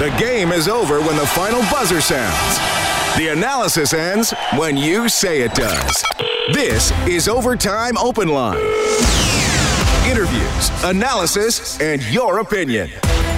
[0.00, 2.56] The game is over when the final buzzer sounds.
[3.18, 6.02] The analysis ends when you say it does.
[6.54, 8.56] This is Overtime Open Line.
[10.08, 12.88] Interviews, analysis, and your opinion.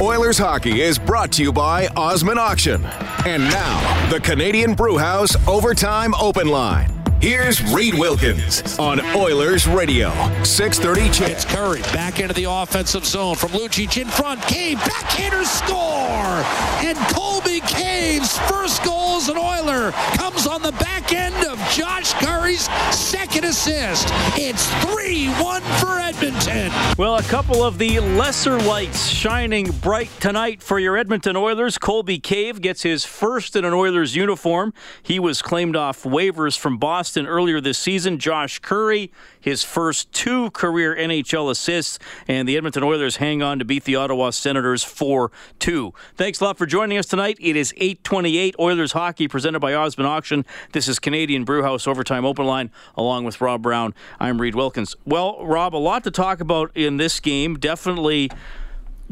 [0.00, 2.84] Oilers hockey is brought to you by Osmond Auction.
[3.26, 7.01] And now, the Canadian Brewhouse Overtime Open Line.
[7.22, 10.10] Here's Reid Wilkins on Oilers Radio,
[10.42, 11.30] 630 CHED.
[11.30, 14.42] It's Currie back into the offensive zone from Lucic in front.
[14.42, 16.42] Cave backhander score!
[16.84, 22.12] And Colby Cave's first goal as an Oiler comes on the back end of Josh
[22.14, 24.08] Currie's second assist.
[24.36, 26.72] It's 3-1 for Edmonton.
[26.98, 31.78] Well, a couple of the lesser lights shining bright tonight for your Edmonton Oilers.
[31.78, 34.74] Colby Cave gets his first in an Oilers uniform.
[35.04, 38.18] He was claimed off waivers from Boston earlier this season.
[38.18, 43.64] Josh Currie, his first two career NHL assists, and the Edmonton Oilers hang on to
[43.64, 45.92] beat the Ottawa Senators 4 2.
[46.16, 47.36] Thanks a lot for joining us tonight.
[47.40, 50.44] It is 828 Oilers hockey presented by Osmond Auction.
[50.72, 53.94] This is Canadian Brewhouse Overtime Open Line, along with Rob Brown.
[54.18, 54.96] I'm Reid Wilkins.
[55.04, 57.58] Well, Rob, a lot to talk about in this game.
[57.58, 58.30] Definitely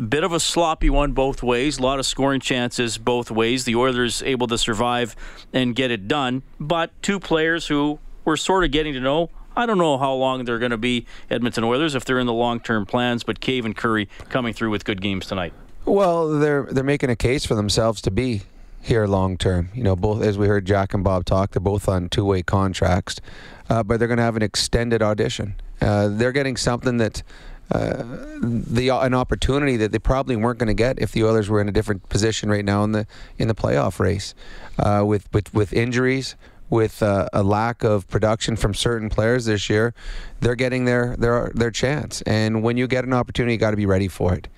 [0.00, 1.78] bit of a sloppy one both ways.
[1.78, 3.64] A lot of scoring chances both ways.
[3.64, 5.14] The Oilers able to survive
[5.52, 9.30] and get it done, but two players who we're sort of getting to know.
[9.56, 12.32] I don't know how long they're going to be Edmonton Oilers if they're in the
[12.32, 15.52] long-term plans, but Cave and Currie coming through with good games tonight.
[15.84, 18.42] Well, they're they're making a case for themselves to be
[18.80, 19.70] here long term.
[19.74, 23.20] You know, both as we heard Jack and Bob talk, they're both on two-way contracts,
[23.68, 25.54] uh, but they're going to have an extended audition.
[25.80, 27.22] Uh, they're getting something that
[27.70, 28.02] uh,
[28.40, 31.68] the an opportunity that they probably weren't going to get if the Oilers were in
[31.68, 33.06] a different position right now in the
[33.38, 34.34] in the playoff race,
[34.78, 36.34] uh, with, with with injuries,
[36.68, 39.94] with uh, a lack of production from certain players this year,
[40.40, 42.22] they're getting their their their chance.
[42.22, 44.48] And when you get an opportunity, you got to be ready for it.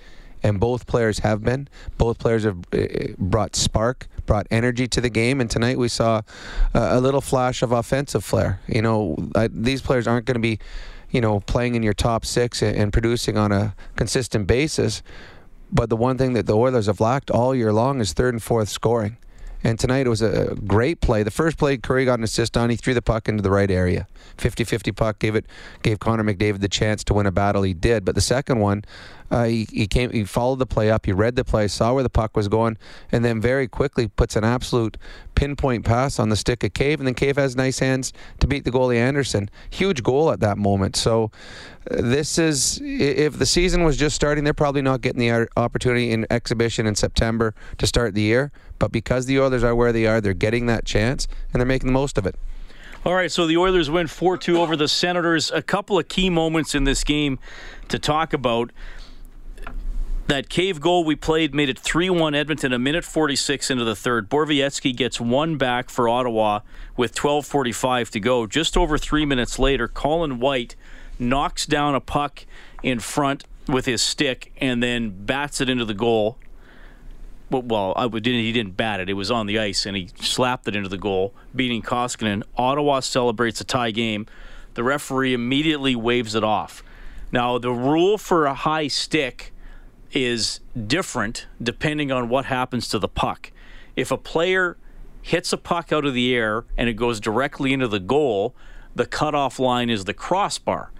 [0.42, 1.68] And both players have been.
[1.98, 5.40] Both players have uh, brought spark, brought energy to the game.
[5.40, 6.22] And tonight we saw
[6.74, 8.60] a little flash of offensive flair.
[8.66, 9.16] You know,
[9.50, 10.58] these players aren't going to be
[11.12, 15.02] you know, playing in your top six and producing on a consistent basis.
[15.70, 18.42] But the one thing that the Oilers have lacked all year long is third and
[18.42, 19.16] fourth scoring.
[19.64, 21.22] And tonight it was a great play.
[21.22, 23.70] The first play Currie got an assist on, he threw the puck into the right
[23.70, 24.06] area.
[24.38, 25.46] 50-50 puck gave it
[25.82, 27.62] gave Connor McDavid the chance to win a battle.
[27.62, 28.04] He did.
[28.04, 28.84] But the second one,
[29.32, 32.02] uh, he, he came he followed the play up, he read the play, saw where
[32.02, 32.76] the puck was going,
[33.10, 34.98] and then very quickly puts an absolute
[35.34, 38.64] pinpoint pass on the stick of Cave, and then Cave has nice hands to beat
[38.64, 39.48] the goalie Anderson.
[39.70, 40.96] Huge goal at that moment.
[40.96, 41.30] So
[41.90, 46.10] uh, this is if the season was just starting, they're probably not getting the opportunity
[46.10, 48.52] in exhibition in September to start the year.
[48.82, 51.86] But because the Oilers are where they are, they're getting that chance and they're making
[51.86, 52.34] the most of it.
[53.06, 55.52] All right, so the Oilers win 4 2 over the Senators.
[55.52, 57.38] A couple of key moments in this game
[57.86, 58.72] to talk about.
[60.26, 63.94] That cave goal we played made it 3 1 Edmonton, a minute 46 into the
[63.94, 64.28] third.
[64.28, 66.62] Borowiecki gets one back for Ottawa
[66.96, 68.48] with 12.45 to go.
[68.48, 70.74] Just over three minutes later, Colin White
[71.20, 72.46] knocks down a puck
[72.82, 76.36] in front with his stick and then bats it into the goal
[77.60, 78.40] well, I didn't.
[78.40, 79.08] He didn't bat it.
[79.08, 82.42] It was on the ice, and he slapped it into the goal, beating Koskinen.
[82.56, 84.26] Ottawa celebrates a tie game.
[84.74, 86.82] The referee immediately waves it off.
[87.30, 89.52] Now, the rule for a high stick
[90.12, 93.50] is different depending on what happens to the puck.
[93.96, 94.76] If a player
[95.22, 98.54] hits a puck out of the air and it goes directly into the goal,
[98.94, 100.90] the cutoff line is the crossbar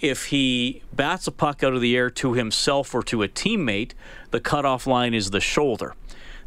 [0.00, 3.92] if he bats a puck out of the air to himself or to a teammate,
[4.30, 5.94] the cutoff line is the shoulder.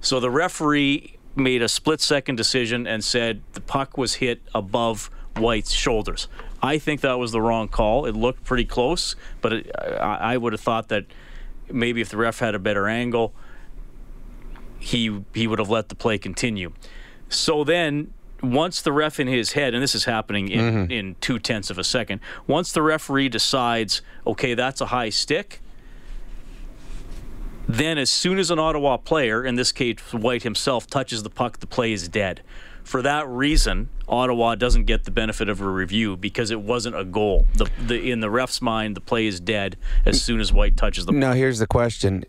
[0.01, 5.09] So the referee made a split second decision and said the puck was hit above
[5.37, 6.27] White's shoulders.
[6.61, 8.05] I think that was the wrong call.
[8.05, 11.05] It looked pretty close, but it, I, I would have thought that
[11.71, 13.33] maybe if the ref had a better angle,
[14.79, 16.73] he he would have let the play continue.
[17.29, 20.91] So then once the ref in his head, and this is happening in, mm-hmm.
[20.91, 25.61] in two tenths of a second, once the referee decides, okay, that's a high stick,
[27.67, 31.59] then as soon as an Ottawa player, in this case White himself, touches the puck,
[31.59, 32.41] the play is dead.
[32.83, 37.05] For that reason, Ottawa doesn't get the benefit of a review because it wasn't a
[37.05, 37.47] goal.
[37.55, 41.05] The, the, in the ref's mind, the play is dead as soon as White touches
[41.05, 41.19] the puck.
[41.19, 42.25] Now, here's the question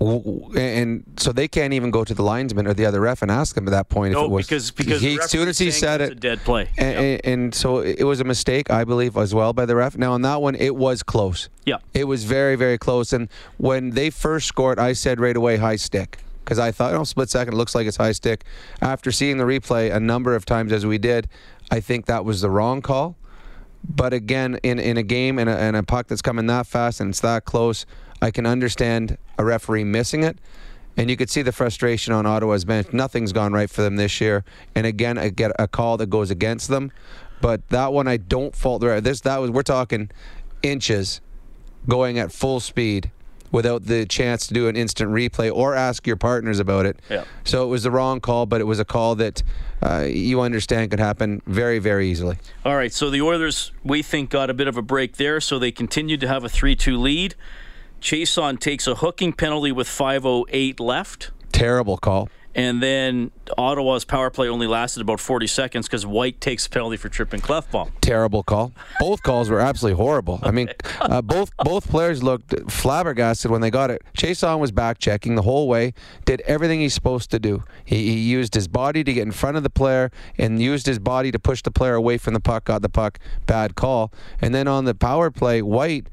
[0.00, 3.56] and so they can't even go to the linesman or the other ref and ask
[3.56, 5.70] him at that point no, if it was because because he, as soon as he
[5.70, 7.20] said it, a dead play, and, yep.
[7.24, 9.96] and, so it was a mistake, I believe, as well by the ref.
[9.96, 11.48] Now on that one, it was close.
[11.64, 13.12] Yeah, it was very very close.
[13.12, 17.04] And when they first scored, I said right away high stick because I thought, oh,
[17.04, 18.44] split second, it looks like it's high stick.
[18.80, 21.28] After seeing the replay a number of times as we did,
[21.70, 23.16] I think that was the wrong call.
[23.86, 27.00] But again, in, in a game and a, and a puck that's coming that fast
[27.00, 27.84] and it's that close,
[28.20, 30.38] I can understand a referee missing it
[30.98, 32.92] and you could see the frustration on Ottawa's bench.
[32.92, 34.44] Nothing's gone right for them this year,
[34.74, 36.90] and again, I get a call that goes against them.
[37.40, 40.10] But that one, I don't fault the This that was we're talking
[40.60, 41.20] inches
[41.88, 43.12] going at full speed
[43.52, 46.98] without the chance to do an instant replay or ask your partners about it.
[47.08, 47.24] Yeah.
[47.44, 49.42] So it was the wrong call, but it was a call that
[49.80, 52.38] uh, you understand could happen very, very easily.
[52.64, 55.58] All right, so the Oilers, we think, got a bit of a break there, so
[55.58, 57.36] they continued to have a 3 2 lead.
[58.00, 61.30] Chiasson takes a hooking penalty with 5.08 left.
[61.52, 62.28] Terrible call.
[62.54, 66.96] And then Ottawa's power play only lasted about 40 seconds because White takes a penalty
[66.96, 67.92] for tripping Klefbom.
[68.00, 68.72] Terrible call.
[68.98, 70.40] Both calls were absolutely horrible.
[70.42, 70.68] I mean,
[71.00, 74.02] uh, both both players looked flabbergasted when they got it.
[74.16, 77.62] Chiasson was back checking the whole way, did everything he's supposed to do.
[77.84, 80.98] He, he used his body to get in front of the player and used his
[80.98, 83.20] body to push the player away from the puck, got the puck.
[83.46, 84.12] Bad call.
[84.40, 86.08] And then on the power play, White,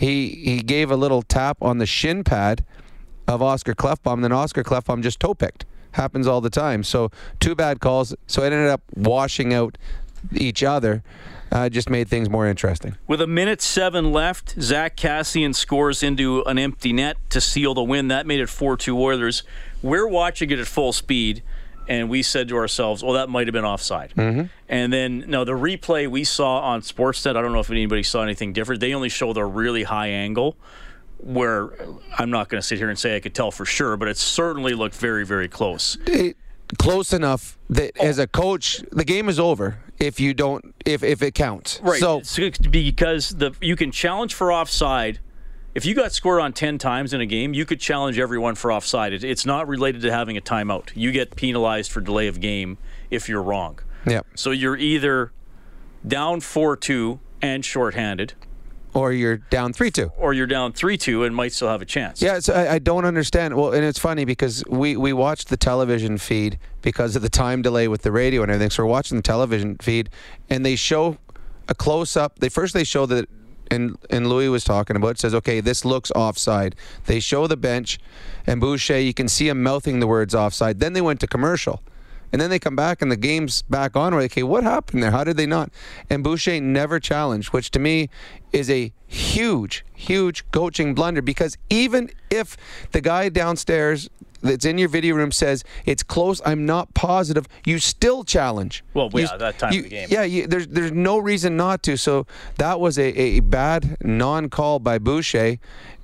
[0.00, 2.64] he, he gave a little tap on the shin pad
[3.28, 6.82] of Oscar Klefbom, and then Oscar Klefbom just toe picked happens all the time.
[6.82, 8.14] So two bad calls.
[8.26, 9.76] So it ended up washing out
[10.32, 11.02] each other.
[11.52, 12.96] Uh, just made things more interesting.
[13.06, 17.82] With a minute seven left, Zack Kassian scores into an empty net to seal the
[17.82, 18.08] win.
[18.08, 19.42] That made it 4 2 Oilers.
[19.82, 21.42] We're watching it at full speed,
[21.90, 24.14] and we said to ourselves, well, that might have been offside.
[24.16, 24.44] Mm-hmm.
[24.68, 28.22] And then, no, the replay we saw on Sportsnet, I don't know if anybody saw
[28.22, 28.80] anything different.
[28.80, 30.56] They only show the really high angle
[31.18, 31.70] where
[32.16, 34.16] I'm not going to sit here and say I could tell for sure, but it
[34.16, 35.98] certainly looked very, very close.
[36.06, 36.36] It,
[36.78, 38.06] close enough that oh.
[38.06, 41.80] as a coach, the game is over if you don't if if it counts.
[41.82, 42.00] Right.
[42.00, 42.22] So
[42.70, 45.18] because the you can challenge for offside.
[45.74, 48.72] If you got scored on 10 times in a game, you could challenge everyone for
[48.72, 49.12] offside.
[49.12, 50.90] It, it's not related to having a timeout.
[50.94, 52.78] You get penalized for delay of game
[53.10, 53.78] if you're wrong.
[54.06, 54.22] Yeah.
[54.34, 55.32] So you're either
[56.06, 58.34] down 4-2 and shorthanded
[58.94, 61.86] or you're down three two, or you're down three two and might still have a
[61.86, 62.20] chance.
[62.20, 63.56] Yeah, so I, I, don't understand.
[63.56, 67.62] Well, and it's funny because we we watched the television feed because of the time
[67.62, 68.70] delay with the radio and everything.
[68.70, 70.10] So we're watching the television feed,
[70.48, 71.18] and they show
[71.68, 72.38] a close up.
[72.40, 73.28] They first they show that.
[73.70, 76.74] And, and Louis was talking about says, okay, this looks offside.
[77.06, 77.98] They show the bench,
[78.46, 80.80] and Boucher, you can see him mouthing the words offside.
[80.80, 81.80] Then they went to commercial.
[82.32, 84.14] And then they come back and the game's back on.
[84.14, 85.10] We're like, okay, what happened there?
[85.10, 85.70] How did they not?
[86.08, 88.08] And Boucher never challenged, which to me
[88.52, 92.56] is a huge, huge coaching blunder because even if
[92.92, 94.08] the guy downstairs
[94.42, 97.46] that's in your video room says it's close, I'm not positive.
[97.64, 98.84] You still challenge.
[98.94, 100.08] Well, yeah, you, that time you, of the game.
[100.10, 101.96] Yeah, you, there's there's no reason not to.
[101.96, 102.26] So
[102.58, 105.58] that was a, a bad non-call by Boucher,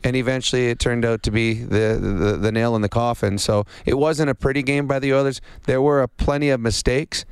[0.04, 3.38] and eventually it turned out to be the, the, the nail in the coffin.
[3.38, 5.40] So it wasn't a pretty game by the Oilers.
[5.64, 7.24] There were a plenty of mistakes,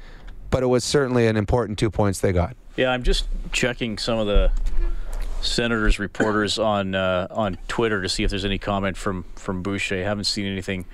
[0.50, 2.56] but it was certainly an important two points they got.
[2.76, 4.50] Yeah, I'm just checking some of the
[5.44, 9.96] Senators reporters on uh, on Twitter to see if there's any comment from from Boucher.
[9.96, 10.86] I haven't seen anything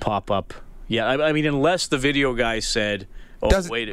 [0.00, 0.54] pop up.
[0.88, 3.06] Yeah, I, I mean, unless the video guy said,
[3.42, 3.88] "Oh, doesn't, wait."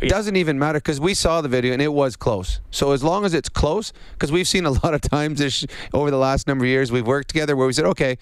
[0.00, 2.60] It, doesn't even matter because we saw the video and it was close.
[2.70, 6.10] So as long as it's close, because we've seen a lot of times this over
[6.10, 8.16] the last number of years we've worked together where we said, okay,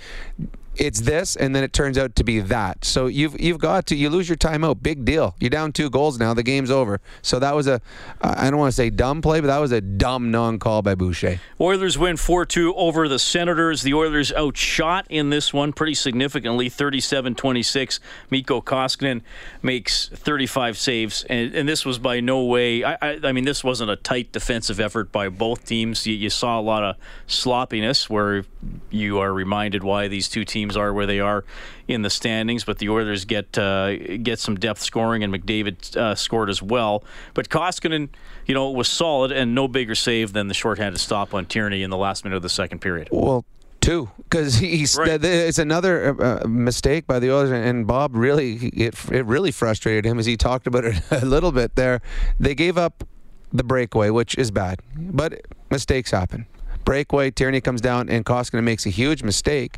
[0.78, 2.84] it's this, and then it turns out to be that.
[2.84, 4.82] So you've you've got to you lose your timeout.
[4.82, 5.34] Big deal.
[5.40, 6.34] You're down two goals now.
[6.34, 7.00] The game's over.
[7.22, 7.80] So that was a
[8.20, 11.40] I don't want to say dumb play, but that was a dumb non-call by Boucher.
[11.60, 13.82] Oilers win four two over the Senators.
[13.82, 17.98] The Oilers outshot in this one pretty significantly, 37-26.
[18.30, 19.22] Mikko Koskinen
[19.62, 22.84] makes 35 saves, and, and this was by no way.
[22.84, 26.06] I, I, I mean this wasn't a tight defensive effort by both teams.
[26.06, 26.96] You, you saw a lot of
[27.26, 28.44] sloppiness where
[28.90, 31.44] you are reminded why these two teams are where they are
[31.88, 36.14] in the standings, but the Oilers get uh, get some depth scoring, and McDavid uh,
[36.14, 37.04] scored as well.
[37.34, 38.08] But Koskinen,
[38.46, 41.90] you know, was solid and no bigger save than the shorthanded stop on Tierney in
[41.90, 43.08] the last minute of the second period.
[43.10, 43.44] Well,
[43.80, 45.22] two because he's right.
[45.22, 50.04] it's another uh, uh, mistake by the Oilers and Bob really it it really frustrated
[50.04, 52.00] him as he talked about it a little bit there.
[52.40, 53.04] They gave up
[53.52, 56.46] the breakaway, which is bad, but mistakes happen.
[56.86, 59.76] Breakaway, Tierney comes down and Koskinen makes a huge mistake.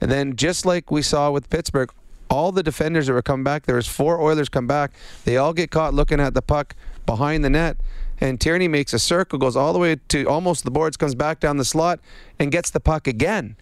[0.00, 1.92] And then just like we saw with Pittsburgh,
[2.28, 4.90] all the defenders that were coming back, there was four Oilers come back.
[5.24, 7.76] They all get caught looking at the puck behind the net.
[8.20, 11.38] And Tierney makes a circle, goes all the way to almost the boards, comes back
[11.38, 12.00] down the slot,
[12.38, 13.56] and gets the puck again.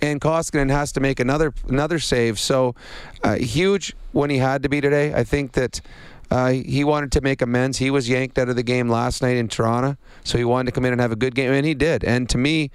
[0.00, 2.38] And Koskinen has to make another another save.
[2.38, 2.74] So
[3.22, 5.12] uh, huge when he had to be today.
[5.12, 5.82] I think that
[6.30, 7.78] uh, he wanted to make amends.
[7.78, 10.72] He was yanked out of the game last night in Toronto, so he wanted to
[10.72, 12.04] come in and have a good game, and he did.
[12.04, 12.70] And to me,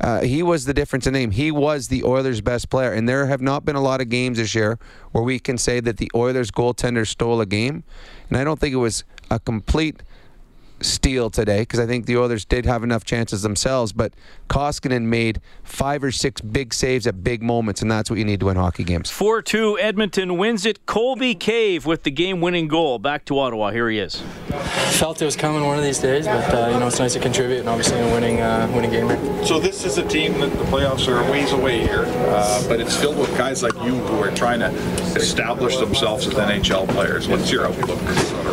[0.00, 1.30] uh, he was the difference in name.
[1.30, 4.38] He was the Oilers' best player, and there have not been a lot of games
[4.38, 4.78] this year
[5.12, 7.84] where we can say that the Oilers goaltender stole a game.
[8.28, 10.02] And I don't think it was a complete
[10.82, 14.12] steal today because I think the Oilers did have enough chances themselves, but
[14.48, 18.40] Koskinen made five or six big saves at big moments, and that's what you need
[18.40, 19.10] to win hockey games.
[19.10, 20.84] 4 2, Edmonton wins it.
[20.86, 22.98] Colby Cave with the game winning goal.
[22.98, 23.70] Back to Ottawa.
[23.70, 24.22] Here he is.
[24.98, 27.20] Felt it was coming one of these days, but uh, you know it's nice to
[27.20, 29.44] contribute and obviously a winning uh, winning game here.
[29.44, 32.80] So this is a team that the playoffs are a ways away here, uh, but
[32.80, 34.68] it's filled with guys like you who are trying to
[35.16, 37.28] establish themselves as NHL players.
[37.28, 38.00] What's your outlook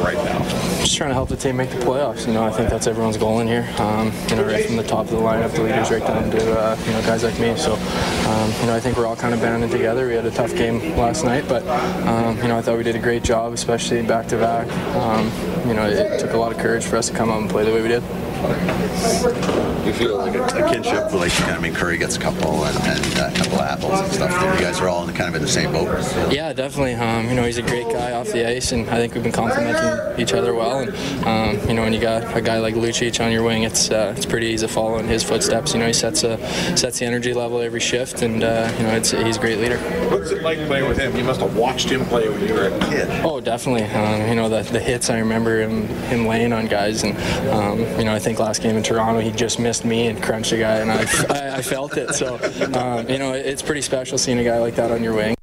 [0.03, 0.39] right now?
[0.79, 2.18] Just trying to help the team make the playoffs.
[2.27, 3.67] You know, I think that's everyone's goal in here.
[3.77, 6.59] Um, you know, right from the top of the lineup, the leaders, right down to
[6.59, 7.55] uh, you know guys like me.
[7.55, 10.07] So, um, you know, I think we're all kind of banding together.
[10.07, 11.65] We had a tough game last night, but
[12.07, 14.67] um, you know, I thought we did a great job, especially back to back.
[14.95, 15.31] Um,
[15.67, 17.63] you know, it took a lot of courage for us to come out and play
[17.63, 18.03] the way we did.
[18.39, 21.55] You feel like a, a kinship relationship.
[21.55, 24.29] I mean, Curry gets a couple and, and uh, a couple of apples and stuff.
[24.29, 24.53] There.
[24.53, 25.88] You guys are all in, the, kind of in the same boat.
[26.31, 26.93] Yeah, definitely.
[26.93, 29.31] Um, you know, he's a great guy off the ice, and I think we've been
[29.31, 30.79] complimenting each other well.
[30.79, 33.89] And um, you know, when you got a guy like Lucic on your wing, it's
[33.89, 35.74] uh, it's pretty easy to follow in his footsteps.
[35.74, 36.38] You know, he sets a
[36.77, 39.77] sets the energy level every shift, and uh, you know, it's he's a great leader.
[40.10, 41.15] What's it like playing with him?
[41.17, 43.08] You must have watched him play when you were a kid.
[43.25, 43.86] Oh, definitely.
[43.86, 47.17] Um, you know, the, the hits I remember him him laying on guys, and
[47.50, 50.51] um, you know, I think last game in Toronto he just missed me and crunched
[50.51, 52.13] a guy, and I, I, I felt it.
[52.13, 52.36] So
[52.75, 55.36] um, you know, it's pretty special seeing a guy like that on your wing.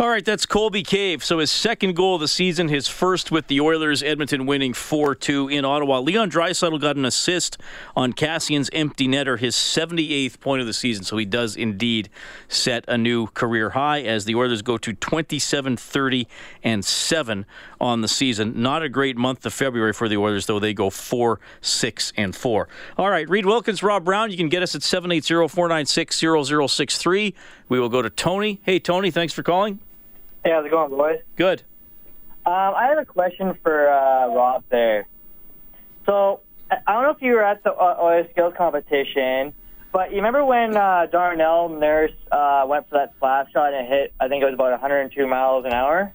[0.00, 1.24] All right, that's Colby Cave.
[1.24, 5.16] So his second goal of the season, his first with the Oilers, Edmonton winning 4
[5.16, 5.98] 2 in Ottawa.
[5.98, 7.58] Leon Draisaitl got an assist
[7.96, 11.02] on Kassian's empty netter, his 78th point of the season.
[11.02, 12.10] So he does indeed
[12.46, 16.28] set a new career high as the Oilers go to 27 30
[16.62, 17.44] and 7
[17.80, 18.60] on the season.
[18.60, 20.58] Not a great month of February for the Oilers, though.
[20.58, 22.68] They go 4 6 and 4.
[22.96, 26.16] All right, Reid Wilkins, Rob Brown, you can get us at 780 496
[26.68, 27.34] 0063.
[27.68, 28.60] We will go to Tony.
[28.62, 29.80] Hey, Tony, thanks for calling.
[30.44, 31.20] Hey, how's it going, boys?
[31.36, 31.62] Good.
[32.46, 35.06] Um, I have a question for uh, Rob there.
[36.06, 39.52] So, I don't know if you were at the uh, Oil skills competition,
[39.92, 43.90] but you remember when uh, Darnell Nurse uh, went for that slap shot and it
[43.90, 46.14] hit, I think it was about 102 miles an hour?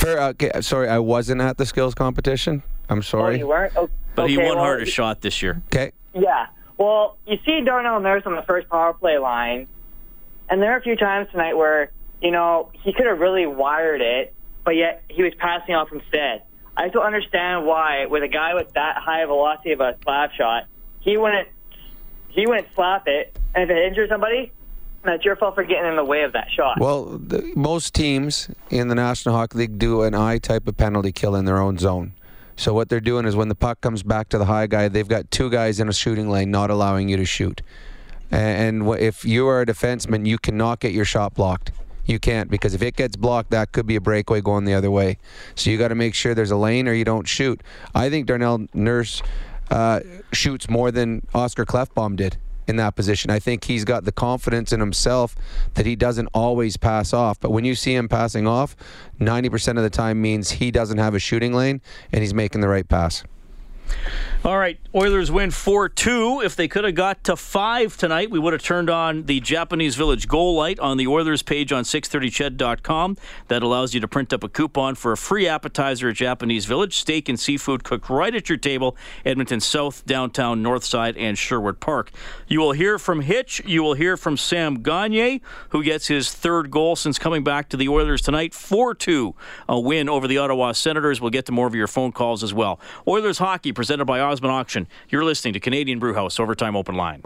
[0.00, 2.62] For, okay, sorry, I wasn't at the skills competition.
[2.88, 3.22] I'm sorry.
[3.22, 3.38] Oh, sorry.
[3.38, 3.72] you weren't?
[3.76, 5.60] Oh, But he won well, hardest shot this year.
[5.66, 5.92] Okay.
[6.14, 6.46] Yeah.
[6.78, 9.68] Well, you see Darnell Nurse on the first power play line,
[10.48, 11.92] and there are a few times tonight where,
[12.22, 16.44] you know, he could have really wired it, but yet he was passing off instead.
[16.78, 20.32] I just don't understand why, with a guy with that high velocity of a slap
[20.32, 20.64] shot,
[21.00, 21.48] he wouldn't
[22.28, 24.52] he wouldn't slap it, and if it injures somebody,
[25.02, 26.78] that's your fault for getting in the way of that shot.
[26.78, 31.12] Well, the, most teams in the National Hockey League do an eye type of penalty
[31.12, 32.12] kill in their own zone.
[32.56, 35.08] So what they're doing is when the puck comes back to the high guy, they've
[35.08, 37.62] got two guys in a shooting lane not allowing you to shoot.
[38.30, 41.72] And if you are a defenseman, you cannot get your shot blocked.
[42.04, 44.90] You can't because if it gets blocked, that could be a breakaway going the other
[44.90, 45.16] way.
[45.54, 47.62] So you got to make sure there's a lane or you don't shoot.
[47.94, 49.22] I think Darnell Nurse
[49.70, 50.00] uh,
[50.32, 53.30] shoots more than Oscar Klefbom did in that position.
[53.30, 55.34] I think he's got the confidence in himself
[55.74, 57.40] that he doesn't always pass off.
[57.40, 58.76] But when you see him passing off,
[59.20, 61.80] 90% of the time means he doesn't have a shooting lane
[62.12, 63.24] and he's making the right pass.
[64.42, 66.40] All right, Oilers win 4 2.
[66.42, 69.96] If they could have got to 5 tonight, we would have turned on the Japanese
[69.96, 73.18] Village goal light on the Oilers page on 630ched.com.
[73.48, 76.96] That allows you to print up a coupon for a free appetizer at Japanese Village.
[76.96, 82.10] Steak and seafood cooked right at your table, Edmonton South, downtown, Northside, and Sherwood Park.
[82.48, 83.60] You will hear from Hitch.
[83.66, 87.76] You will hear from Sam Gagner, who gets his third goal since coming back to
[87.76, 88.54] the Oilers tonight.
[88.54, 89.34] 4 2,
[89.68, 91.20] a win over the Ottawa Senators.
[91.20, 92.80] We'll get to more of your phone calls as well.
[93.06, 94.86] Oilers hockey presented by Osmond Auction.
[95.08, 97.20] You're listening to Canadian Brewhouse Overtime Open Line.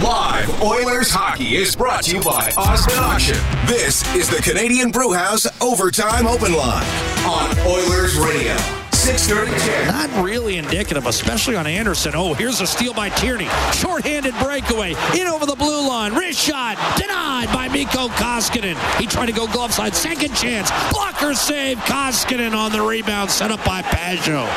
[0.00, 3.36] Live Oilers hockey is brought to you by Osmond Auction.
[3.66, 6.86] This is the Canadian Brewhouse Overtime Open Line
[7.26, 8.54] on Oilers Radio.
[8.92, 9.88] 630 CHED.
[9.88, 12.12] Not really indicative, especially on Anderson.
[12.14, 13.48] Oh, here's a steal by Tierney.
[13.72, 14.94] Short-handed breakaway.
[15.18, 16.14] In over the blue line.
[16.14, 16.78] Wrist shot.
[16.96, 18.76] Denied by Mikko Koskinen.
[19.00, 19.96] He tried to go glove side.
[19.96, 20.70] Second chance.
[20.92, 21.78] Blocker save.
[21.78, 23.32] Koskinen on the rebound.
[23.32, 24.48] Set up by Pageau.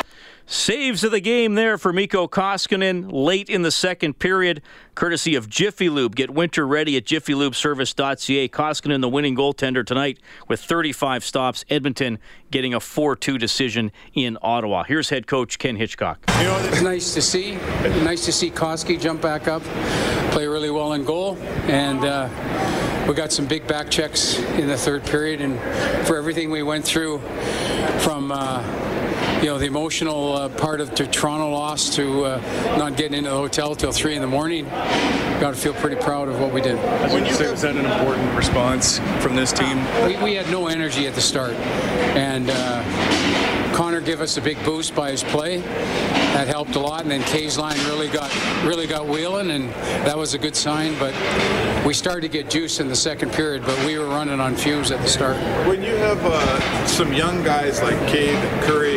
[0.50, 4.62] Saves of the game there for Mikko Koskinen late in the second period,
[4.94, 6.16] courtesy of Jiffy Lube.
[6.16, 8.48] Get winter ready at jiffylubeservice.ca.
[8.48, 11.66] Koskinen, the winning goaltender tonight with 35 stops.
[11.68, 12.18] Edmonton
[12.50, 14.84] getting a 4 2 decision in Ottawa.
[14.84, 16.18] Here's head coach Ken Hitchcock.
[16.28, 17.56] It's nice to see.
[18.02, 19.62] Nice to see Koski jump back up,
[20.32, 21.36] play really well in goal,
[21.66, 25.42] and uh, we got some big back checks in the third period.
[25.42, 25.60] And
[26.06, 27.18] for everything we went through,
[27.98, 28.62] from uh,
[29.40, 33.30] you know, the emotional uh, part of the Toronto loss to uh, not getting into
[33.30, 34.64] the hotel till three in the morning.
[34.64, 36.76] Got to feel pretty proud of what we did.
[37.12, 39.78] When you say, was that an important response from this team?
[40.04, 44.62] We, we had no energy at the start, and uh, Connor gave us a big
[44.64, 45.58] boost by his play.
[45.58, 49.70] That helped a lot, and then Kay's line really got really got wheeling, and
[50.04, 50.98] that was a good sign.
[50.98, 51.14] But
[51.86, 54.90] we started to get juice in the second period, but we were running on fumes
[54.90, 55.36] at the start.
[55.68, 58.87] When you have uh, some young guys like and Currie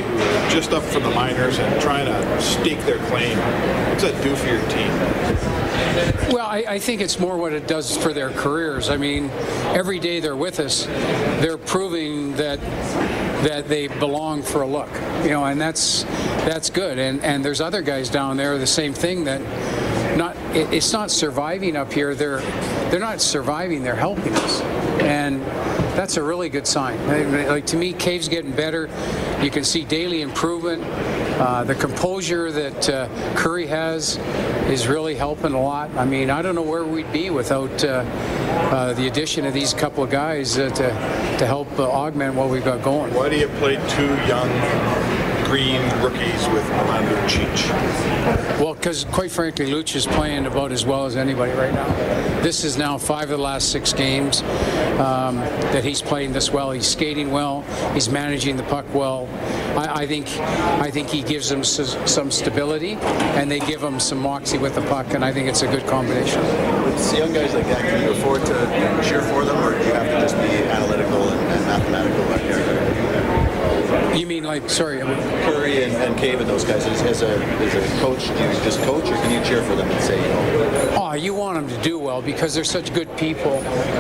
[0.52, 3.38] just up from the minors and trying to stake their claim,
[3.90, 4.90] what's that do for your team?
[6.34, 8.90] Well, I, I, think it's more what it does for their careers.
[8.90, 9.30] I mean,
[9.74, 10.86] every day they're with us,
[11.40, 12.60] they're proving that
[13.44, 14.90] that they belong for a look,
[15.24, 16.04] you know, and that's
[16.44, 17.00] that's good.
[17.00, 19.42] And and there's other guys down there the same thing that
[20.18, 22.14] not it, it's not surviving up here.
[22.14, 22.42] They're
[22.90, 23.84] they're not surviving.
[23.84, 24.62] They're helping us,
[25.02, 25.42] and
[26.02, 26.98] that's a really good sign.
[27.48, 28.90] Like to me, Cave's getting better.
[29.40, 30.82] You can see daily improvement.
[30.84, 34.18] Uh, the composure that uh, Currie has
[34.68, 35.92] is really helping a lot.
[35.92, 38.04] I mean, I don't know where we'd be without uh,
[38.74, 42.50] uh the addition of these couple of guys uh, to to help uh, augment what
[42.50, 43.14] we've got going.
[43.14, 44.50] Why do you play two young
[45.52, 48.58] green rookies with Milan Lucic?
[48.58, 52.42] Well, because quite frankly, Luch is playing about as well as anybody right now.
[52.42, 54.44] This is now five of the last six games
[54.98, 55.36] um,
[55.74, 56.72] that he's playing this well.
[56.72, 57.64] He's skating well.
[57.94, 59.28] He's managing the puck well.
[59.78, 60.30] I, I think
[60.80, 62.94] I think he gives them some stability,
[63.36, 65.86] and they give him some moxie with the puck, and I think it's a good
[65.86, 66.42] combination.
[66.86, 68.54] With young guys like that, can you afford to
[69.04, 70.61] cheer for them, or do you have to just be
[74.22, 77.74] You mean like, sorry, Currie and, and Cave and those guys, as, as, a, as
[77.74, 80.28] a coach, do you just coach or can you cheer for them and say, you
[80.28, 80.92] know?
[80.94, 83.56] Oh, you want them to do well because they're such good people.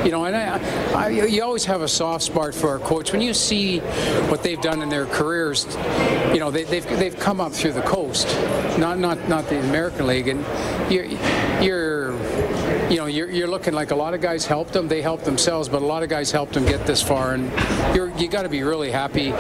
[0.06, 0.60] You know, and I,
[0.94, 3.12] I, you always have a soft spot for our coach.
[3.12, 3.80] When you see
[4.30, 5.66] what they've done in their careers,
[6.32, 8.28] you know, they, they've, they've come up through the coast,
[8.78, 10.46] not, not, not the American League, and
[10.92, 11.06] you're
[12.92, 14.88] you know, you're, you're looking like a lot of guys helped them.
[14.88, 17.34] They helped themselves, but a lot of guys helped them get this far.
[17.34, 17.52] And
[17.96, 19.32] you're, you got to be really happy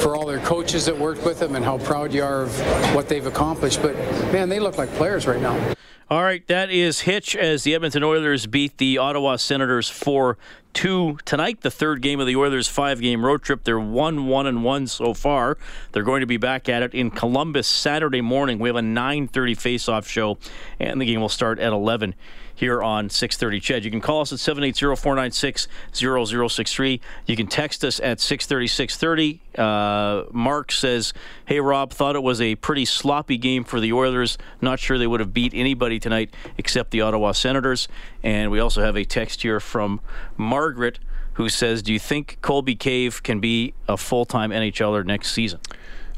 [0.00, 3.08] for all their coaches that worked with them and how proud you are of what
[3.08, 3.82] they've accomplished.
[3.82, 3.96] But
[4.32, 5.74] man, they look like players right now.
[6.08, 10.38] All right, that is Hitch as the Edmonton Oilers beat the Ottawa Senators 4
[10.72, 13.64] 2 tonight, the third game of the Oilers' five game road trip.
[13.64, 15.58] They're 1 1 and 1 so far.
[15.90, 18.60] They're going to be back at it in Columbus Saturday morning.
[18.60, 20.38] We have a 9.30 face off show,
[20.78, 22.14] and the game will start at 11
[22.56, 23.84] here on 630 CHED.
[23.84, 27.00] You can call us at 780-496-0063.
[27.26, 29.38] You can text us at 630-630.
[29.56, 31.12] Uh, Mark says,
[31.44, 34.36] hey, Rob, thought it was a pretty sloppy game for the Oilers.
[34.60, 37.86] Not sure they would have beat anybody tonight except the Ottawa Senators.
[38.22, 40.00] And we also have a text here from
[40.36, 40.98] Margaret
[41.34, 45.60] who says, do you think Colby Cave can be a full-time NHLer next season?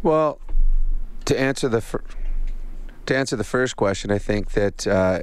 [0.01, 0.38] Well,
[1.24, 2.05] to answer the fir-
[3.07, 5.22] to answer the first question, I think that uh,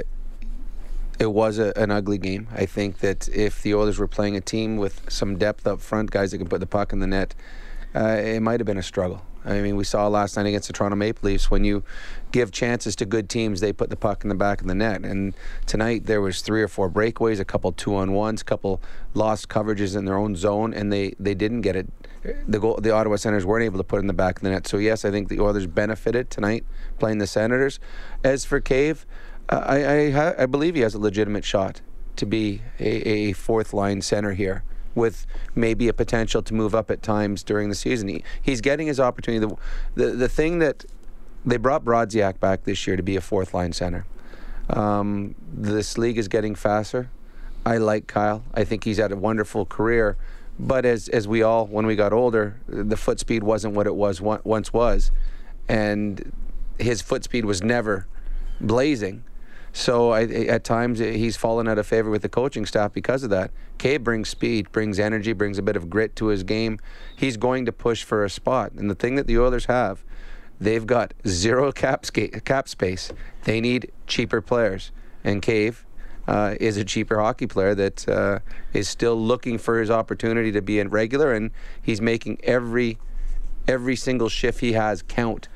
[1.19, 2.47] it was a, an ugly game.
[2.51, 6.11] I think that if the Oilers were playing a team with some depth up front,
[6.11, 7.35] guys that can put the puck in the net,
[7.95, 9.21] uh, it might have been a struggle.
[9.45, 11.83] I mean, we saw last night against the Toronto Maple Leafs when you
[12.31, 15.05] give chances to good teams, they put the puck in the back of the net.
[15.05, 15.35] And
[15.67, 18.81] tonight there was three or four breakaways, a couple two on ones, a couple
[19.13, 21.87] lost coverages in their own zone, and they, they didn't get it.
[22.47, 24.65] The goal, the Ottawa Senators weren't able to put in the back of the net.
[24.65, 26.65] So yes, I think the Oilers benefited tonight
[26.97, 27.79] playing the Senators.
[28.23, 29.05] As for Cave,
[29.49, 31.81] I, I, I believe he has a legitimate shot
[32.15, 34.63] to be a, a fourth line center here
[34.95, 38.07] with maybe a potential to move up at times during the season.
[38.07, 39.45] He, he's getting his opportunity.
[39.45, 40.85] The, the, the thing that
[41.45, 44.05] they brought Brodziak back this year to be a fourth line center.
[44.69, 47.09] Um, this league is getting faster.
[47.65, 48.43] I like Kyle.
[48.53, 50.17] I think he's had a wonderful career.
[50.57, 53.95] But as, as we all, when we got older, the foot speed wasn't what it
[53.95, 55.11] was once was.
[55.67, 56.31] And
[56.79, 58.07] his foot speed was never
[58.61, 59.23] blazing.
[59.75, 63.29] So I, at times he's fallen out of favor with the coaching staff because of
[63.31, 63.51] that.
[63.77, 66.79] Kay brings speed, brings energy, brings a bit of grit to his game.
[67.13, 68.71] He's going to push for a spot.
[68.71, 70.01] And the thing that the Oilers have,
[70.61, 73.11] they've got zero cap, sca- cap space.
[73.43, 74.93] They need cheaper players.
[75.25, 75.85] And Cave
[76.25, 78.39] uh, is a cheaper hockey player that uh,
[78.71, 82.97] is still looking for his opportunity to be a regular, and he's making every
[83.67, 85.49] every single shift he has count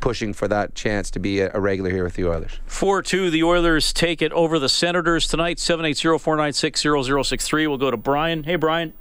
[0.00, 2.60] pushing for that chance to be a, regular here with the Oilers.
[2.66, 5.58] 4 2, the Oilers take it over the Senators tonight.
[5.58, 6.80] 780 496
[7.28, 7.66] 0063.
[7.66, 8.44] We'll go to Brian.
[8.44, 8.92] Hey, Brian.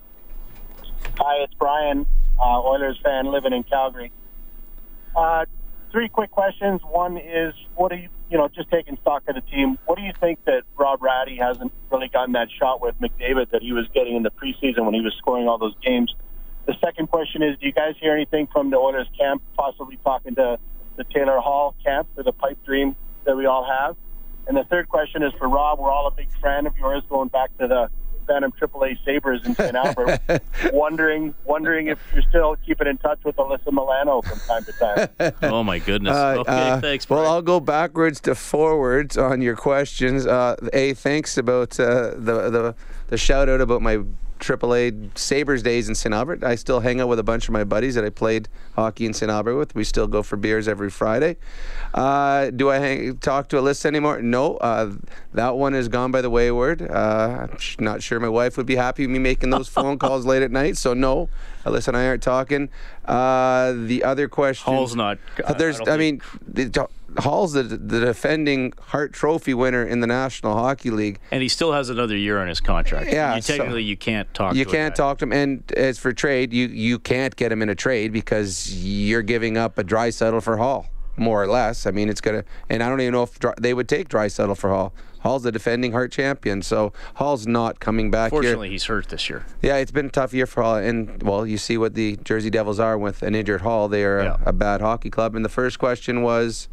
[1.17, 2.05] Hi, it's Brian,
[2.39, 4.11] uh, Oilers fan living in Calgary.
[5.15, 5.45] Uh,
[5.91, 6.81] three quick questions.
[6.83, 10.03] One is, what do you, you know, just taking stock of the team, what do
[10.03, 13.85] you think that Rob Rattie hasn't really gotten that shot with McDavid that he was
[13.93, 16.13] getting in the preseason when he was scoring all those games?
[16.65, 20.35] the second question is, do you guys hear anything from the Oilers camp, possibly talking
[20.35, 20.57] to
[20.95, 23.95] the Taylor Hall camp for the pipe dream that we all have?
[24.47, 25.79] And the third question is for Rob.
[25.79, 27.89] We're all a big fan of yours going back to the
[28.27, 29.75] Phantom AAA Sabres in St.
[29.75, 30.21] Albert.
[30.73, 35.33] wondering, wondering if you're still keeping in touch with Alyssa Milano from time to time.
[35.43, 36.15] oh my goodness.
[36.15, 37.09] Uh, okay, uh, thanks.
[37.09, 40.25] Well, I'll go backwards to forwards on your questions.
[40.25, 42.75] Uh, a, thanks about uh, the the
[43.07, 43.99] the shout out about my
[44.43, 46.13] AAA Sabres days in St.
[46.13, 46.43] Albert.
[46.43, 49.13] I still hang out with a bunch of my buddies that I played hockey in
[49.13, 49.31] St.
[49.31, 49.73] Albert with.
[49.73, 51.37] We still go for beers every Friday.
[51.93, 54.21] Uh, do I hang, talk to Alyssa anymore?
[54.21, 54.57] No.
[54.57, 54.91] Uh,
[55.33, 56.81] that one is gone by the wayward.
[56.81, 60.25] Uh, I'm not sure my wife would be happy with me making those phone calls
[60.25, 60.77] late at night.
[60.77, 61.29] So no,
[61.65, 62.69] Alyssa and I aren't talking.
[63.05, 64.73] Uh, the other question.
[64.73, 65.17] Hall's not.
[65.57, 66.87] There's, don't I, mean, the,
[67.19, 71.19] Hall's the, the defending Hart Trophy winner in the National Hockey League.
[71.31, 73.11] and he still has another year on his contract.
[73.11, 74.55] Yeah, You, so- technically, you can't talk.
[74.55, 75.31] You to can't talk to him.
[75.33, 79.57] And as for trade, you you can't get him in a trade because you're giving
[79.57, 81.85] up a Draisaitl for Hall, more or less.
[81.85, 82.43] I mean, it's gonna.
[82.69, 84.93] And I don't even know if dry, they would take Draisaitl for Hall.
[85.19, 88.73] Hall's the defending Hart champion, so Hall's not coming back Fortunately, here.
[88.73, 89.45] he's hurt this year.
[89.61, 92.49] Yeah, it's been a tough year for Hall, and well, you see what the Jersey
[92.49, 93.87] Devils are with an injured Hall.
[93.87, 94.37] They are Yeah.
[94.45, 95.33] a, a bad hockey club.
[95.35, 96.67] And the first question was.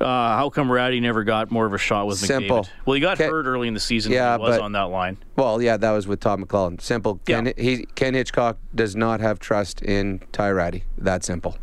[0.00, 2.60] Uh, how come Rattie never got more of a shot with Simple.
[2.62, 2.68] McDavid?
[2.86, 4.12] Well, he got Ken- hurt early in the season.
[4.12, 5.18] Yeah, he was but- on that line.
[5.36, 6.80] Well, yeah, that was with Todd McLellan.
[6.80, 7.20] Simple.
[7.26, 7.52] Ken, Yeah.
[7.56, 10.84] he, Ken Hitchcock does not have trust in Ty Rattie.
[10.96, 11.56] That simple.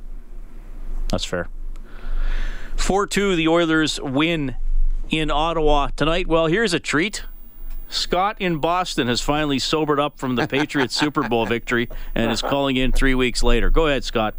[1.10, 1.48] That's fair.
[2.76, 4.56] 4 2, the Oilers win
[5.10, 6.28] in Ottawa tonight.
[6.28, 7.24] Well, here's a treat.
[7.88, 12.42] Scott in Boston has finally sobered up from the Patriots Super Bowl victory and is
[12.42, 13.70] calling in three weeks later.
[13.70, 14.34] Go ahead, Scott.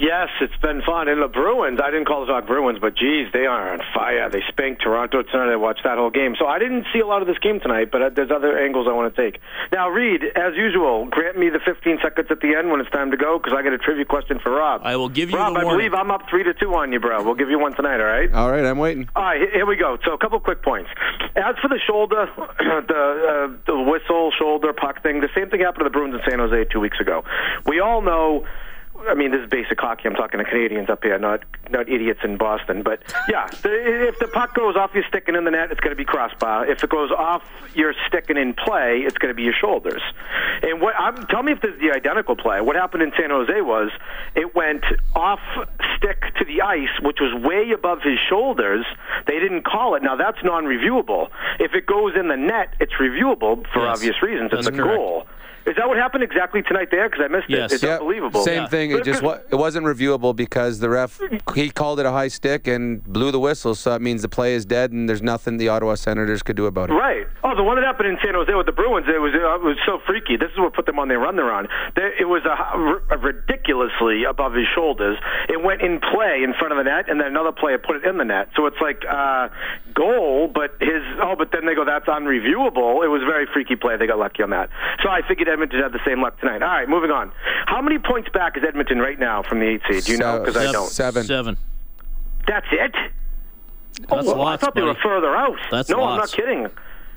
[0.00, 1.08] Yes, it's been fun.
[1.08, 4.30] And the Bruins, I didn't call the talk Bruins, but geez, they are on fire.
[4.30, 5.52] They spanked Toronto tonight.
[5.52, 6.34] I watched that whole game.
[6.38, 8.86] So I didn't see a lot of this game tonight, but uh, there's other angles
[8.88, 9.40] I want to take.
[9.72, 13.10] Now, Reid, as usual, grant me the 15 seconds at the end when it's time
[13.10, 14.80] to go because I got a trivia question for Rob.
[14.84, 16.98] I will give you Rob, the I believe I'm up 3 to 2 on you,
[16.98, 17.22] bro.
[17.22, 18.32] We'll give you one tonight, all right?
[18.32, 19.06] All right, I'm waiting.
[19.14, 19.98] All right, here- here we go.
[20.06, 20.88] So a couple quick points.
[21.36, 22.26] As for the shoulder,
[22.58, 26.20] the uh, the whistle, shoulder, puck thing, the same thing happened to the Bruins in
[26.28, 27.22] San Jose two weeks ago.
[27.66, 28.46] We all know.
[29.08, 30.06] I mean, this is basic hockey.
[30.08, 32.82] I'm talking to Canadians up here, not not idiots in Boston.
[32.82, 35.80] But yeah, the, if the puck goes off your stick and in the net, it's
[35.80, 36.66] going to be crossbar.
[36.66, 37.42] If it goes off
[37.74, 40.02] your stick and in play, it's going to be your shoulders.
[40.62, 42.60] And what I'm, tell me if this is the identical play.
[42.60, 43.90] What happened in San Jose was
[44.34, 44.84] it went
[45.14, 45.40] off
[45.96, 48.84] stick to the ice, which was way above his shoulders.
[49.26, 50.02] They didn't call it.
[50.02, 51.28] Now that's non-reviewable.
[51.58, 54.50] If it goes in the net, it's reviewable for Yes, obvious reasons.
[54.52, 54.96] It's a correct.
[54.96, 55.26] goal.
[55.66, 57.08] Is that what happened exactly tonight there?
[57.08, 57.70] Because I missed Yes.
[57.70, 57.74] it.
[57.76, 58.42] It's Yep, unbelievable.
[58.42, 58.90] Same thing.
[58.92, 61.20] It just wa- it wasn't reviewable because the ref
[61.54, 64.54] he called it a high stick and blew the whistle, so it means the play
[64.54, 66.94] is dead and there's nothing the Ottawa Senators could do about it.
[66.94, 67.26] Right.
[67.44, 69.62] Oh, the one that happened in San Jose with the Bruins, it was uh, it
[69.62, 70.36] was so freaky.
[70.36, 71.68] This is what put them on their run they're on.
[71.96, 75.18] It was a, a ridiculously above his shoulders.
[75.48, 78.04] It went in play in front of the net, and then another player put it
[78.04, 78.48] in the net.
[78.56, 79.48] So it's like uh,
[79.94, 83.04] goal, but his oh, but then they go that's unreviewable.
[83.04, 83.96] It was a very freaky play.
[83.96, 84.70] They got lucky on that.
[85.02, 86.62] So I figured Edmonton had the same luck tonight.
[86.62, 87.32] All right, moving on.
[87.66, 90.04] How many points back is Edmonton right now from the eight seed?
[90.04, 90.38] Do you know?
[90.38, 90.88] Because I don't.
[90.88, 91.24] Seven.
[91.24, 91.56] Seven.
[92.46, 92.94] That's it.
[94.08, 95.58] That's oh, lots, I thought they were further out.
[95.70, 96.68] That's no, I'm not kidding.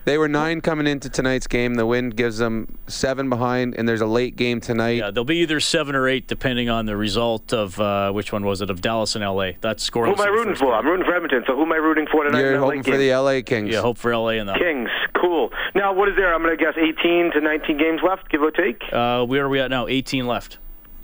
[0.05, 1.75] They were nine coming into tonight's game.
[1.75, 4.97] The win gives them seven behind, and there's a late game tonight.
[4.97, 8.45] Yeah, they'll be either seven or eight, depending on the result of uh, which one
[8.45, 9.51] was it of Dallas and LA.
[9.61, 10.17] That's scoreless.
[10.17, 10.65] Who am I rooting for?
[10.65, 10.73] game.
[10.73, 11.43] I'm rooting for Edmonton.
[11.47, 12.39] So who am I rooting for tonight?
[12.39, 12.99] in You're hoping late for game?
[12.99, 13.69] the LA Kings.
[13.69, 14.57] Yeah, hope for LA in that.
[14.59, 14.89] Kings.
[15.15, 15.51] Cool.
[15.73, 16.33] Now, what is there?
[16.33, 18.83] I'm going to guess 18 to 19 games left, give or take.
[18.91, 19.87] Uh, where are we at now?
[19.87, 20.57] 18 left.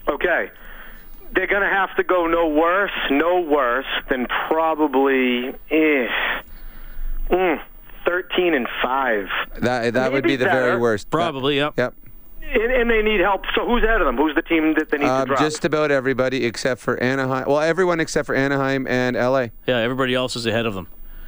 [0.09, 0.49] Okay.
[1.31, 6.07] They're going to have to go no worse, no worse than probably eh,
[7.29, 7.61] mm,
[8.09, 9.27] 13 and 5.
[9.61, 11.11] That that would Maybe be the very worst.
[11.11, 11.73] Probably, yep.
[11.77, 11.93] Yep.
[12.41, 13.43] And, and they need help.
[13.53, 14.17] So who's ahead of them?
[14.17, 15.39] Who's the team that they need to Um, drop?
[15.39, 17.45] just about everybody except for Anaheim.
[17.47, 19.49] Well, everyone except for Anaheim and LA.
[19.67, 20.87] Yeah, everybody else is ahead of them.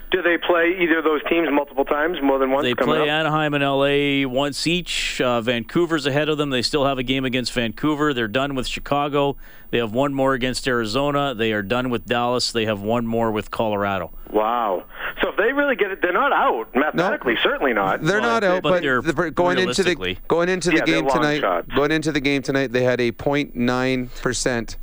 [0.10, 2.64] Do they play either of those teams multiple times, more than once?
[2.66, 3.08] They play up?
[3.08, 5.22] Anaheim and LA once each.
[5.22, 6.50] Uh, Vancouver's ahead of them.
[6.50, 8.14] They still have a game against Vancouver.
[8.14, 9.38] They're done with Chicago.
[9.72, 11.34] They have one more against Arizona.
[11.34, 12.52] They are done with Dallas.
[12.52, 14.12] They have one more with Colorado.
[14.30, 14.84] Wow.
[15.22, 17.38] So if they really get it, they're not out mathematically.
[17.42, 18.02] Certainly not.
[18.02, 21.08] They're Well, not out, but but, they're going into the going into the Yeah, game
[21.10, 21.40] tonight.
[21.42, 21.68] shots.
[21.74, 24.78] Going into the game tonight, they had a 0.9 percent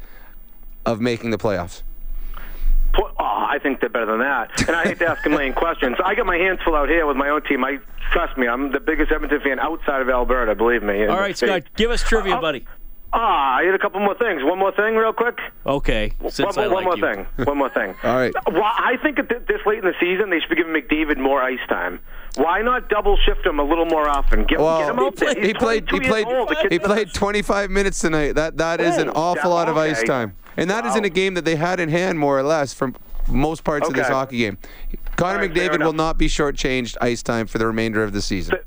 [0.87, 1.83] of making the playoffs.
[2.97, 4.51] Oh, I think they're better than that.
[4.67, 5.97] And I hate to ask a million questions.
[6.05, 7.63] I got my hands full out here with my own team.
[7.65, 7.79] I
[8.13, 10.55] trust me, I'm the biggest Edmonton fan outside of Alberta.
[10.55, 11.03] Believe me.
[11.03, 11.47] All right, All the right, state.
[11.49, 12.65] Scott, give us trivia, Oh, buddy.
[13.13, 14.43] Ah, I had a couple more things.
[14.45, 15.39] One more thing, real quick.
[15.67, 17.25] Okay, One, since more- I one like more you.
[17.37, 17.47] thing.
[17.47, 17.95] One more thing.
[18.05, 18.35] All right.
[18.53, 21.41] Well, I think at this late in the season, they should be giving McDavid more
[21.43, 22.01] ice time
[22.37, 24.45] Why not double shift him a little more often?
[24.45, 25.35] Get, Well, get him out there.
[25.35, 25.85] he He's played.
[25.91, 26.27] He 22 years played.
[26.37, 26.49] old.
[26.51, 28.33] The kid's He played 25 minutes tonight.
[28.33, 31.11] That that is an awful that- lot of ice time, and that is in a
[31.11, 32.95] game that they had in hand more or less from
[33.27, 34.59] most parts of this hockey game.
[35.17, 38.13] Connor All right, fair McDavid will not be shortchanged ice time for the remainder of
[38.13, 38.59] the season.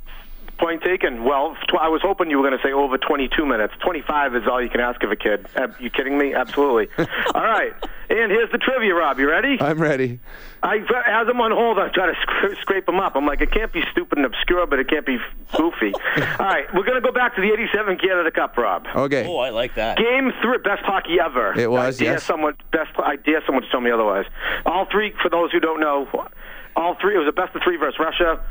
[0.61, 1.23] Point taken.
[1.23, 3.73] Well, tw- I was hoping you were going to say over 22 minutes.
[3.83, 5.47] 25 is all you can ask of a kid.
[5.55, 6.35] Uh, you kidding me?
[6.35, 6.87] Absolutely.
[7.33, 7.73] all right.
[8.11, 9.17] And here's the trivia, Rob.
[9.17, 9.57] You ready?
[9.59, 10.19] I'm ready.
[10.61, 13.15] I, as I'm on hold, I try to scra- scrape them up.
[13.15, 15.17] I'm like, it can't be stupid and obscure, but it can't be
[15.57, 15.93] goofy.
[16.39, 18.85] all right, we're going to go back to the 87 Canada Cup, Rob.
[18.95, 19.25] Okay.
[19.25, 19.97] Oh, I like that.
[19.97, 21.57] Game three, best hockey ever.
[21.57, 22.23] It was, I dare yes.
[22.23, 24.25] Someone, best, I dare someone to tell me otherwise.
[24.67, 26.07] All three, for those who don't know,
[26.75, 28.43] all three, it was a best of three versus Russia.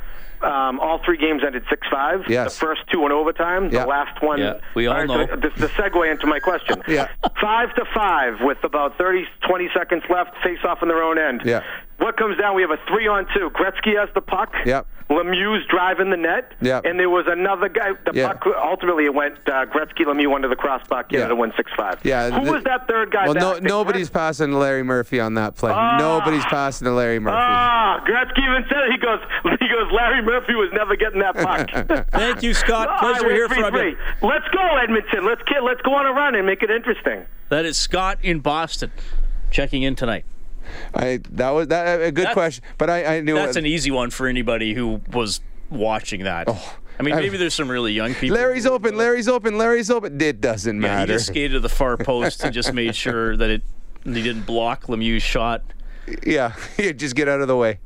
[0.43, 2.27] Um, all three games ended 6-5.
[2.29, 2.55] Yes.
[2.55, 3.65] The first two in overtime.
[3.71, 3.83] Yeah.
[3.83, 4.39] The last one.
[4.39, 5.27] Yeah, we all right, know.
[5.27, 6.83] so This the segue into my question.
[6.89, 7.09] Yeah.
[7.41, 11.43] Five to five with about 30, 20 seconds left, face off in their own end.
[11.45, 11.63] Yeah.
[12.01, 12.55] What comes down?
[12.57, 13.51] We have a three on two.
[13.51, 14.53] Gretzky has the puck.
[14.65, 14.87] Yep.
[15.11, 16.53] Lemieux's driving the net.
[16.63, 16.85] Yep.
[16.85, 17.91] And there was another guy.
[18.07, 18.29] The Yeah.
[18.33, 21.39] puck ultimately it went uh, Gretzky Lemieux under the crossbar, Canada Yeah.
[21.39, 21.99] won six five.
[22.05, 23.25] Yeah, Who the- was that third guy?
[23.27, 23.63] Well, no, back?
[23.65, 25.73] nobody's passing to Larry Murphy on that play.
[25.99, 27.37] Nobody's passing to Larry Murphy.
[27.39, 28.93] Ah, Gretzky even said it.
[28.93, 29.21] He goes,
[29.61, 29.91] he goes.
[29.93, 31.69] Larry Murphy was never getting that puck.
[32.13, 32.99] Thank you, Scott.
[33.01, 33.97] Pleasure to right, hear three, from you.
[34.23, 35.27] Let's go, Edmonton.
[35.27, 37.27] Let's get, let's go on a run and make it interesting.
[37.51, 38.93] That is Scott in Boston,
[39.51, 40.25] checking in tonight.
[40.95, 43.61] I that was that a good That's- question, but I, I knew That's it.
[43.61, 46.45] an easy one for anybody who was watching that.
[46.49, 48.37] Oh, I mean, maybe there's some really young people.
[48.37, 48.97] Oh, Larry's open.
[48.97, 49.57] Larry's open.
[49.57, 50.21] Larry's open.
[50.21, 51.13] It doesn't Yeah, he matter.
[51.15, 53.63] just skated to the far post and just made sure that it
[54.05, 55.63] he didn't block Lemieux's shot.
[56.27, 56.55] yeah,
[56.97, 57.79] just get out of the way.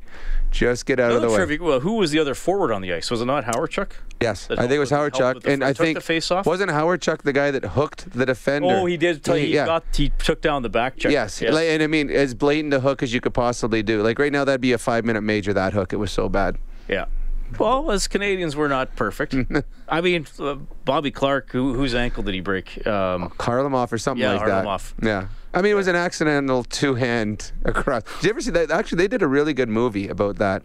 [0.55, 1.57] Just get out of the Another way.
[1.57, 3.11] well, who was the other forward on the ice?
[3.11, 3.91] Was it not Hawerchuk?
[4.21, 6.45] Yes, I think it was Hawerchuk, and I think the face-off?
[6.45, 8.69] wasn't Hawerchuk the guy that hooked the defender?
[8.69, 9.21] Oh, he did.
[9.21, 9.65] Tell you, he yeah.
[9.65, 11.11] got he took down the back check.
[11.11, 14.01] Yes, like, and I mean as blatant a hook as you could possibly do.
[14.01, 15.51] Like right now, that'd be a five-minute major.
[15.51, 16.57] That hook, it was so bad.
[16.87, 17.05] Yeah.
[17.59, 19.35] Well, as Canadians, we're not perfect.
[19.89, 22.85] I mean, uh, Bobby Clarke, who, whose ankle did he break?
[22.87, 24.65] Um, Kharlamov or something Yeah, like that.
[24.65, 24.93] Kharlamov.
[25.01, 25.27] Yeah.
[25.53, 28.03] I mean, it was an accidental two-hand across.
[28.03, 28.71] Did you ever see that?
[28.71, 30.63] Actually, they did a really good movie about that.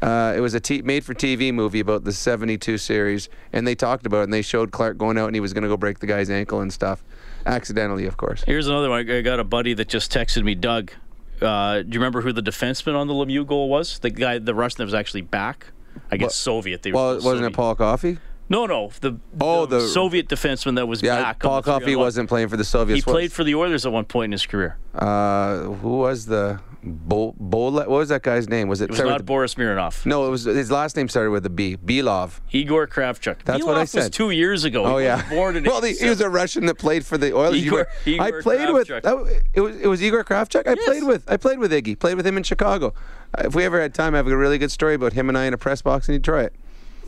[0.00, 4.20] Uh, it was a t- made-for-TV movie about the '72 series, and they talked about
[4.20, 4.24] it.
[4.24, 6.30] And they showed Clarke going out, and he was going to go break the guy's
[6.30, 7.02] ankle and stuff,
[7.46, 8.44] accidentally, of course.
[8.46, 9.10] here's another one.
[9.10, 10.92] I got a buddy that just texted me, Doug.
[11.42, 13.98] Uh, do you remember who the defenseman on the Lemieux goal was?
[13.98, 15.66] The guy, the Russian that was actually back.
[16.10, 16.82] I guess Well- Soviet.
[16.82, 17.46] They Well, wasn't Soviet.
[17.48, 18.18] it Paul Coffey?
[18.50, 18.90] No, no.
[19.02, 21.40] The, Oh, the, the- Soviet defenseman that was Yeah, back.
[21.40, 23.04] Paul Coffey wasn't playing for the Soviets.
[23.04, 24.78] He played for the Oilers at one point in his career.
[24.94, 27.72] Uh, who was the Bo, Bole?
[27.72, 28.68] What was that guy's name?
[28.68, 28.84] Was it?
[28.84, 30.06] It was not Boris Mironov.
[30.06, 31.76] no, it was his last name started with a B.
[31.76, 32.40] Belov.
[32.52, 33.38] Igor Kravchuk.
[33.44, 34.12] That's Belov what I Was said.
[34.12, 34.84] two years ago.
[34.84, 35.28] Oh He yeah.
[35.28, 37.56] born in well, he, he was a Russian that played for the Oilers.
[37.64, 37.88] Igor- were-
[38.22, 38.88] I Igor played with.
[38.88, 40.66] That, it was it was Igor Kravchuk.
[40.68, 40.84] I Yes.
[40.84, 41.28] played with.
[41.30, 41.98] I played with Iggy.
[41.98, 42.94] Played with him in Chicago.
[43.38, 45.44] If we ever had time, I have a really good story about him and I
[45.46, 46.52] in a press box in Detroit.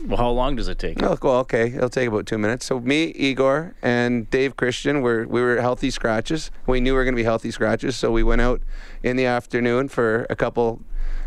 [0.05, 1.01] Well, how long does it take?
[1.03, 1.67] Oh, well, okay.
[1.67, 2.65] It'll take about two minutes.
[2.65, 6.49] So me, Igor, and Dave Christian were we were healthy scratches.
[6.65, 8.61] We knew we were going to be healthy scratches, so we went out
[9.03, 10.81] in the afternoon for a couple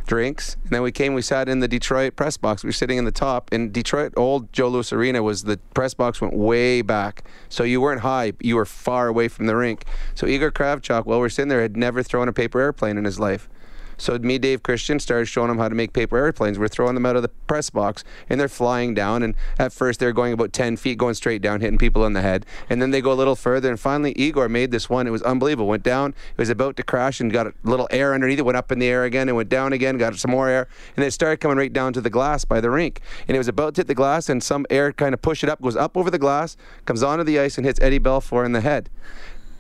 [0.06, 1.14] drinks, and then we came.
[1.14, 2.62] We sat in the Detroit press box.
[2.62, 3.52] We were sitting in the top.
[3.52, 7.80] In Detroit, old Joe Louis Arena was the press box went way back, so you
[7.80, 8.32] weren't high.
[8.40, 9.84] You were far away from the rink.
[10.14, 13.20] So Igor Kravchuk, while we're sitting there, had never thrown a paper airplane in his
[13.20, 13.48] life.
[13.96, 16.58] So me, Dave Christian, started showing them how to make paper airplanes.
[16.58, 19.22] We're throwing them out of the press box, and they're flying down.
[19.22, 22.22] And at first, they're going about 10 feet, going straight down, hitting people in the
[22.22, 22.46] head.
[22.68, 23.70] And then they go a little further.
[23.70, 25.06] And finally, Igor made this one.
[25.06, 25.66] It was unbelievable.
[25.66, 26.10] Went down.
[26.10, 28.44] It was about to crash, and got a little air underneath it.
[28.44, 29.98] Went up in the air again, and went down again.
[29.98, 32.70] Got some more air, and it started coming right down to the glass by the
[32.70, 33.00] rink.
[33.28, 35.50] And it was about to hit the glass, and some air kind of pushed it
[35.50, 38.52] up, goes up over the glass, comes onto the ice, and hits Eddie Belfour in
[38.52, 38.90] the head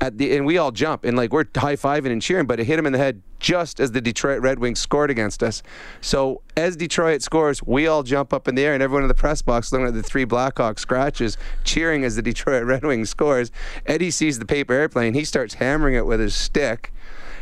[0.00, 2.64] at the and we all jump and like we're high fiving and cheering, but it
[2.64, 5.62] hit him in the head just as the Detroit Red Wings scored against us.
[6.00, 9.14] So as Detroit scores, we all jump up in the air, and everyone in the
[9.14, 13.50] press box looking at the three Blackhawks scratches, cheering as the Detroit Red Wings scores.
[13.84, 16.90] Eddie sees the paper airplane, he starts hammering it with his stick.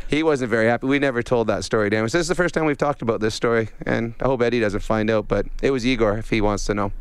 [0.09, 0.85] He wasn't very happy.
[0.85, 2.03] We never told that story, Dan.
[2.03, 4.81] This is the first time we've talked about this story, and I hope Eddie doesn't
[4.81, 5.27] find out.
[5.27, 6.91] But it was Igor if he wants to know.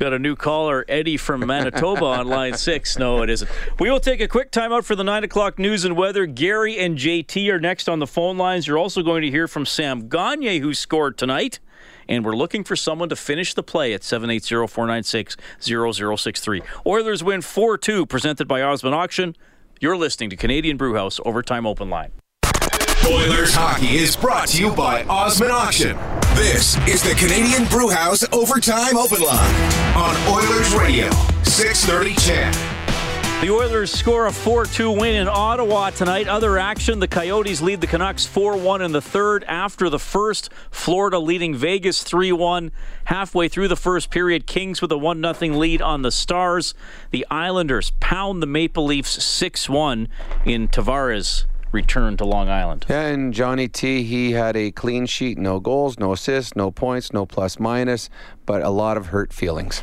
[0.00, 2.96] Got a new caller, Eddie from Manitoba on line six.
[2.96, 3.50] No, it isn't.
[3.78, 6.24] We will take a quick timeout for the nine o'clock news and weather.
[6.24, 8.66] Gary and JT are next on the phone lines.
[8.66, 11.60] You're also going to hear from Sam Gagner, who scored tonight.
[12.08, 16.62] And we're looking for someone to finish the play at 780 496 0063.
[16.86, 19.36] Oilers win 4 2, presented by Osmond Auction.
[19.80, 22.12] You're listening to Canadian Brewhouse Overtime Open Line.
[23.06, 25.96] Oilers hockey is brought to you by Osmond Auction.
[26.34, 29.54] This is the Canadian Brewhouse Overtime Open Line
[29.96, 31.10] on Oilers Radio,
[31.42, 32.54] 630 CHED.
[33.40, 36.28] The Oilers score a 4 2 win in Ottawa tonight.
[36.28, 40.50] Other action the Coyotes lead the Canucks 4 1 in the third after the first.
[40.70, 42.70] Florida leading Vegas 3 1.
[43.04, 46.74] Halfway through the first period, Kings with a 1 0 lead on the Stars.
[47.12, 50.06] The Islanders pound the Maple Leafs 6 1
[50.44, 52.86] in Tavares return to Long Island.
[52.88, 57.12] Yeah, and Johnny T, he had a clean sheet, no goals, no assists, no points,
[57.12, 58.10] no plus minus,
[58.46, 59.82] but a lot of hurt feelings.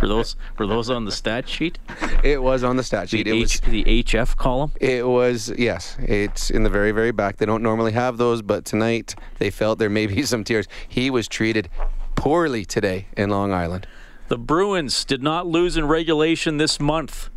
[0.00, 1.78] Were those were those on the stat sheet?
[2.24, 3.24] It was on the stat sheet.
[3.24, 4.72] The, it H, was the HF column.
[4.80, 5.96] It was yes.
[6.00, 7.36] It's in the very very back.
[7.36, 10.66] They don't normally have those, but tonight they felt there may be some tears.
[10.88, 11.68] He was treated
[12.16, 13.86] poorly today in Long Island.
[14.28, 17.28] The Bruins did not lose in regulation this month.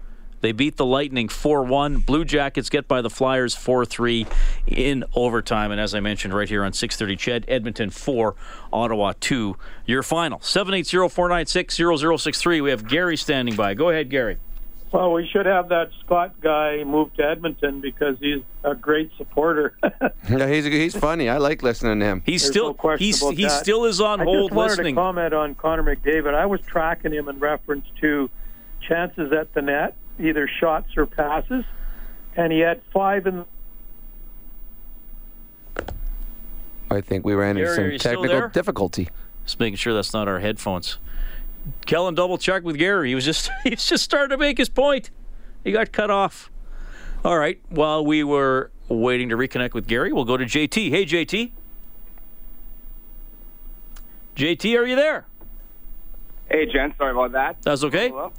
[0.43, 1.99] They beat the Lightning 4 1.
[1.99, 4.27] Blue Jackets get by the Flyers 4 3
[4.67, 5.71] in overtime.
[5.71, 8.36] And as I mentioned right here on 630 Ched, Edmonton 4,
[8.73, 9.56] Ottawa 2.
[9.86, 11.77] Your final 780 496
[12.21, 12.60] 0063.
[12.60, 13.73] We have Gary standing by.
[13.73, 14.38] Go ahead, Gary.
[14.91, 19.77] Well, we should have that Scott guy move to Edmonton because he's a great supporter.
[20.29, 21.29] yeah, he's he's funny.
[21.29, 22.21] I like listening to him.
[22.25, 24.95] He's There's still no he's he still is on I hold just wanted listening.
[24.95, 26.34] to comment on Connor McDavid.
[26.36, 28.29] I was tracking him in reference to
[28.82, 31.65] chances at the net, either shots or passes,
[32.36, 33.45] and he had five in.
[36.89, 39.10] I think we ran into Gary, some technical difficulty.
[39.45, 40.99] Just making sure that's not our headphones.
[41.86, 43.10] Kellen double checked with Gary.
[43.10, 45.10] He was just he's just starting to make his point.
[45.63, 46.52] He got cut off.
[47.26, 47.60] All right.
[47.69, 50.89] While we were waiting to reconnect with Gary, we'll go to JT.
[50.89, 51.52] Hey JT.
[54.36, 55.26] JT, are you there?
[56.49, 56.93] Hey, Jen.
[56.97, 57.62] Sorry about that.
[57.62, 58.10] That's okay.
[58.10, 58.34] Hello.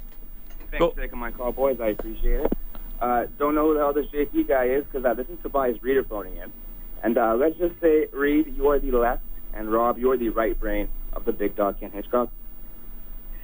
[0.79, 1.79] Thanks for taking my call, boys.
[1.79, 2.53] I appreciate it.
[3.01, 5.77] Uh, don't know who the hell this JT guy is because uh, this is Tobias
[5.79, 6.51] Rieder phoning in.
[7.03, 9.21] And uh, let's just say, Reid, you are the left,
[9.53, 12.29] and Rob, you are the right brain of the big dog Ken Hitchcock.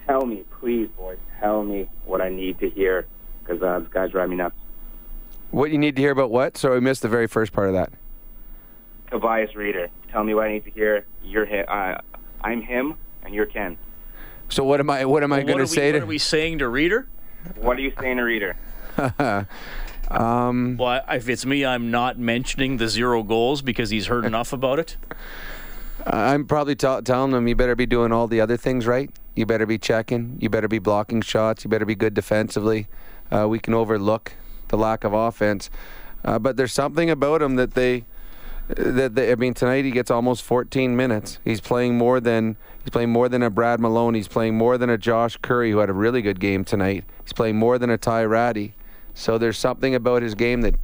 [0.08, 3.06] Tell me, please, boys, tell me what I need to hear
[3.44, 4.56] because uh, this guy's driving me nuts.
[5.52, 6.58] What you need to hear about what?
[6.58, 7.92] So we missed the very first part of that.
[9.10, 11.06] Tobias Rieder, tell me what I need to hear.
[11.24, 11.62] You're hi-
[11.98, 12.02] uh,
[12.42, 13.78] I'm him, and you're Ken.
[14.50, 15.06] So what am I?
[15.06, 16.04] What am I going to are we- say What to?
[16.04, 17.06] are we saying to Rieder?
[17.56, 18.56] What are you saying to Rieder?
[20.12, 24.54] um, well, if it's me, I'm not mentioning the zero goals because he's heard enough
[24.54, 24.98] about it.
[26.06, 29.10] I'm probably t- telling them you better be doing all the other things right.
[29.36, 30.38] You better be checking.
[30.42, 31.64] You better be blocking shots.
[31.64, 32.88] You better be good defensively.
[33.32, 34.34] Uh, we can overlook
[34.70, 35.70] the lack of offense,
[36.26, 38.06] uh, but there's something about him that they
[38.68, 41.40] that they, I mean tonight he gets almost 14 minutes.
[41.44, 44.14] He's playing more than he's playing more than a Brad Malone.
[44.14, 47.04] He's playing more than a Josh Currie who had a really good game tonight.
[47.24, 48.76] He's playing more than a Ty Rattie.
[49.14, 50.76] So there's something about his game that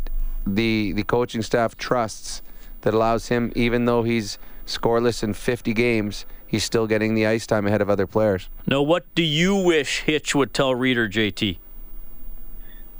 [0.45, 2.41] the the coaching staff trusts
[2.81, 7.47] that allows him, even though he's scoreless in 50 games, he's still getting the ice
[7.47, 8.49] time ahead of other players.
[8.65, 11.57] Now, what do you wish Hitch would tell Rieder, JT?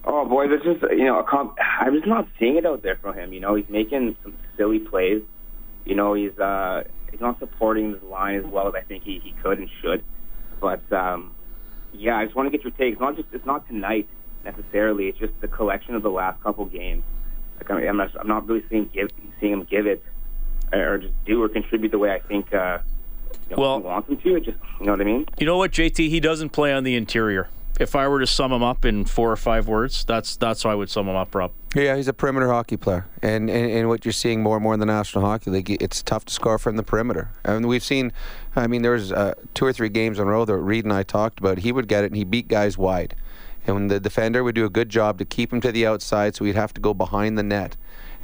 [0.06, 2.96] Oh boy, this is you know a comp- I'm just not seeing it out there
[2.96, 3.34] from him.
[3.34, 5.22] You know, he's making some silly plays.
[5.86, 9.20] You know, he's uh, he's not supporting his line as well as I think he,
[9.20, 10.04] he could and should.
[10.60, 11.36] But um,
[11.94, 12.94] yeah, I just want to get your take.
[12.94, 14.08] It's not just it's not tonight
[14.44, 15.08] necessarily.
[15.08, 17.04] It's just the collection of the last couple games.
[17.58, 20.04] Like I mean, I'm not I'm not really seeing give seeing him give it
[20.74, 22.80] or just do or contribute the way I think uh,
[23.50, 24.36] you know, Well- wants him to.
[24.36, 25.26] It just you know what I mean.
[25.40, 26.10] You know what, JT?
[26.10, 27.50] He doesn't play on the interior.
[27.80, 30.72] If I were to sum him up in four or five words, that's that's how
[30.72, 31.52] I would sum him up, Rob.
[31.76, 34.74] Yeah, he's a perimeter hockey player, and, and and what you're seeing more and more
[34.74, 37.30] in the National Hockey League, it's tough to score from the perimeter.
[37.44, 38.14] And we've seen,
[38.56, 40.94] I mean, there was uh, two or three games in a row that Reid and
[40.94, 41.60] I talked about.
[41.60, 43.16] He would get it, and he beat guys wide,
[43.68, 46.46] and the defender would do a good job to keep him to the outside, so
[46.46, 47.78] he'd have to go behind the net.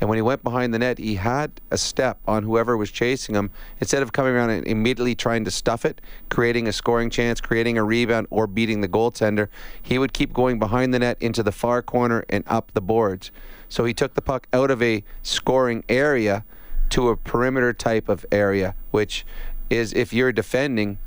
[0.03, 3.35] And when he went behind the net, he had a step on whoever was chasing
[3.35, 3.51] him.
[3.79, 7.77] Instead of coming around and immediately trying to stuff it, creating a scoring chance, creating
[7.77, 9.47] a rebound, or beating the goaltender,
[9.81, 13.31] he would keep going behind the net into the far corner and up the boards.
[13.69, 16.43] So he took the puck out of a scoring area
[16.89, 19.25] to a perimeter type of area, which
[19.69, 20.97] is if you're defending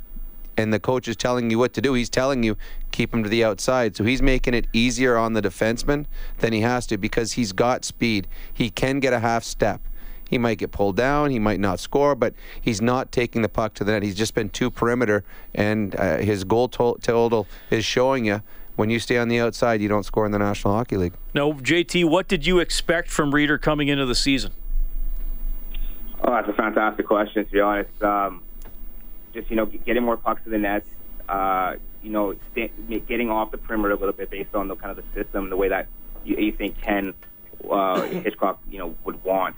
[0.57, 2.57] and the coach is telling you what to do, he's telling you
[2.91, 3.95] keep him to the outside.
[3.95, 6.05] So he's making it easier on the defenseman
[6.39, 8.27] than he has to because he's got speed.
[8.53, 9.81] He can get a half step.
[10.29, 13.73] He might get pulled down, he might not score, but he's not taking the puck
[13.75, 14.03] to the net.
[14.03, 15.23] He's just been too perimeter,
[15.55, 18.41] and uh, his goal to- total is showing you
[18.75, 21.13] when you stay on the outside, you don't score in the National Hockey League.
[21.33, 24.51] No, JT, what did you expect from Rieder coming into the season?
[26.21, 27.45] Oh, that's a fantastic question.
[27.45, 28.43] To be honest, um,
[29.37, 30.83] just you know, getting more pucks to the net.
[31.29, 32.71] Uh, you know, sta
[33.07, 35.57] getting off the perimeter a little bit based on the kind of the system, the
[35.57, 35.87] way that
[36.25, 37.13] you, you think Ken
[37.69, 39.55] uh, Hitchcock, you know, would want.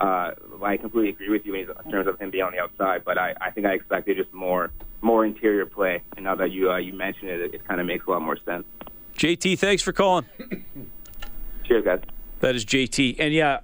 [0.00, 3.18] Uh, I completely agree with you in terms of him being on the outside, but
[3.18, 4.70] I, I think I expected just more
[5.02, 6.02] more interior play.
[6.16, 8.22] And now that you uh, you mentioned it, it, it kind of makes a lot
[8.22, 8.64] more sense.
[9.16, 10.24] JT, thanks for calling.
[11.64, 12.00] Cheers, guys.
[12.40, 13.16] That is JT.
[13.18, 13.60] And yeah,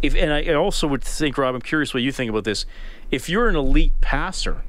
[0.00, 2.64] if and I also would think, Rob, I'm curious what you think about this.
[3.10, 4.62] If you're an elite passer,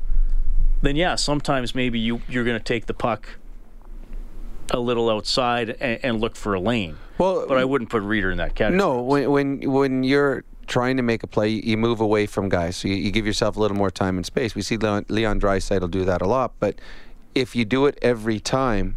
[0.82, 3.38] then yeah, sometimes maybe you you're going to take the puck
[4.72, 6.96] a little outside and, and, look for a lane.
[7.18, 8.78] Well, but I wouldn't put Rieder in that category.
[8.78, 12.78] No, when when when you're trying to make a play, you move away from guys,
[12.78, 14.56] so you, you give yourself a little more time and space.
[14.56, 16.80] We see Leon, Leon Draisaitl do that a lot, but
[17.36, 18.96] if you do it every time,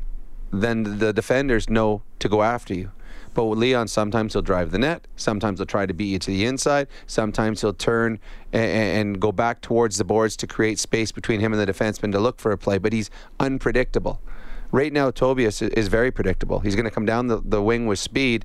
[0.53, 2.93] then the defenders know to go after you.
[3.35, 5.07] But with Leon, sometimes he'll drive the net.
[5.17, 6.87] Sometimes he'll try to beat you to the inside.
[7.07, 8.21] Sometimes he'll turn
[8.53, 12.13] and, and, go back towards the boards to create space between him and the defenseman
[12.13, 12.79] to look for a play.
[12.79, 13.11] But he's
[13.41, 14.21] unpredictable.
[14.71, 16.61] Right now, Tobias is very predictable.
[16.61, 18.45] He's going to come down the, the wing with speed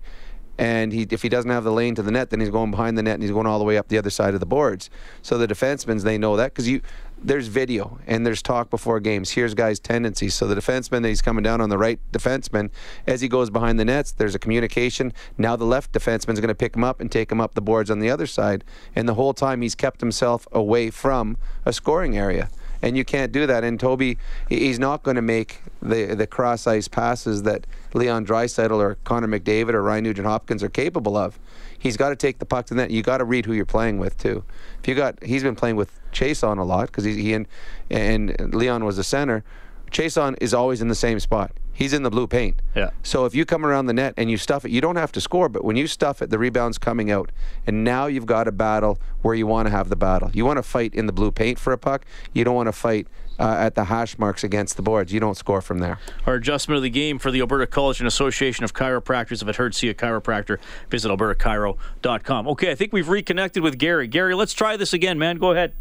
[0.60, 2.98] and he, if he doesn't have the lane to the net, then he's going behind
[2.98, 4.90] the net and he's going all the way up the other side of the boards.
[5.22, 6.82] So the defensemen, they know that because you
[7.22, 9.32] there's video and there's talk before games.
[9.32, 10.34] Here's guys' tendencies.
[10.34, 12.72] So the defenseman he's coming down on the right defenseman
[13.08, 14.12] as he goes behind the nets.
[14.12, 15.14] There's a communication.
[15.38, 17.90] Now the left defenseman's going to pick him up and take him up the boards
[17.90, 18.66] on the other side.
[18.96, 22.50] And the whole time he's kept himself away from a scoring area
[22.82, 23.64] and you can't do that.
[23.64, 24.18] And Toby,
[24.48, 29.28] he's not going to make the the cross ice passes that Leon Draisaitl or Connor
[29.28, 31.40] McDavid or Ryan Nugent Hopkins are capable of.
[31.78, 32.92] He's got to take the puck to net.
[32.92, 34.44] You got to read who you're playing with too.
[34.82, 37.48] If you got, he's been playing with Chiasson a lot because he, he and
[37.90, 39.44] and Leon was the center.
[39.92, 41.52] Chiasson is always in the same spot.
[41.74, 42.58] He's in the blue paint.
[42.76, 42.90] Yeah.
[43.04, 45.22] So if you come around the net and you stuff it, you don't have to
[45.22, 47.32] score, but when you stuff it, the rebound's coming out.
[47.66, 50.30] And now you've got a battle where you want to have the battle.
[50.34, 52.06] You want to fight in the blue paint for a puck.
[52.34, 53.08] You don't want to fight
[53.40, 55.14] uh, at the hash marks against the boards.
[55.14, 56.00] You don't score from there.
[56.26, 59.42] Our adjustment of the game for the Alberta College and Association of Chiropractors.
[59.42, 60.60] If it hurts, see a chiropractor.
[60.90, 62.48] Visit albertachiro.com.
[62.50, 64.08] Okay, I think we've reconnected with Gary.
[64.08, 65.38] Gary, let's try this again, man.
[65.38, 65.72] Go ahead.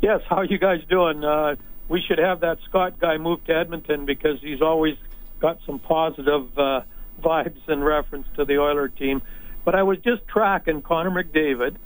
[0.00, 1.22] Yes, how are you guys doing?
[1.22, 1.54] Uh,
[1.92, 4.96] we should have that Scott guy move to Edmonton because he's always–
[5.42, 6.82] got some positive uh,
[7.20, 9.20] vibes in reference to the Oiler team.
[9.64, 11.76] But I was just tracking Connor McDavid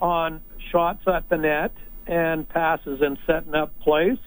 [0.00, 0.40] on
[0.72, 1.72] shots at the net
[2.06, 4.18] and passes and setting up plays.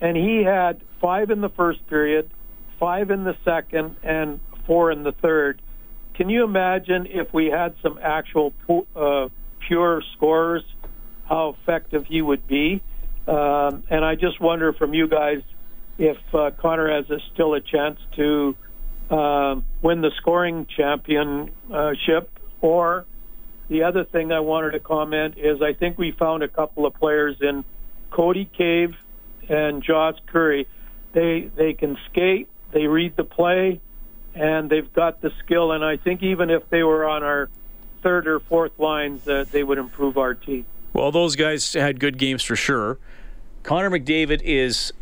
[0.00, 2.30] And he had five in the first period,
[2.78, 5.62] five in the second, and four in the third.
[6.14, 8.52] Can you imagine if we had some actual
[8.94, 9.28] uh,
[9.66, 10.62] pure scorers,
[11.26, 12.82] how effective he would be?
[13.26, 15.42] Um, and I just wonder from you guys
[15.98, 18.54] if uh, Connor has a, still a chance to
[19.10, 22.30] uh, win the scoring championship.
[22.60, 23.06] Or
[23.68, 26.94] the other thing I wanted to comment is I think we found a couple of
[26.94, 27.64] players in
[28.10, 28.96] Cody Cave
[29.48, 30.66] and Josh Currie.
[31.12, 33.80] They they can skate, they read the play,
[34.34, 35.72] and they've got the skill.
[35.72, 37.48] And I think even if they were on our
[38.02, 40.66] third or fourth lines, uh, they would improve our team.
[40.94, 42.98] Well, those guys had good games for sure.
[43.64, 44.92] Connor McDavid is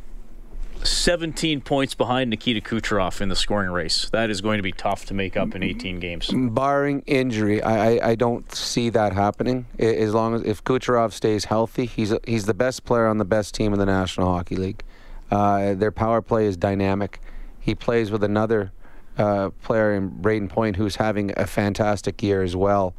[0.83, 4.09] 17 points behind Nikita Kucherov in the scoring race.
[4.11, 6.31] That is going to be tough to make up in 18 games.
[6.33, 9.67] Barring injury, I, I, don't see that happening.
[9.79, 13.55] As long as if Kucherov stays healthy, he's he's the best player on the best
[13.55, 14.83] team in the National Hockey League.
[15.31, 17.21] Uh, their power play is dynamic.
[17.61, 18.73] He plays with another
[19.19, 22.95] uh, player in Brayden Point who's having a fantastic year as well.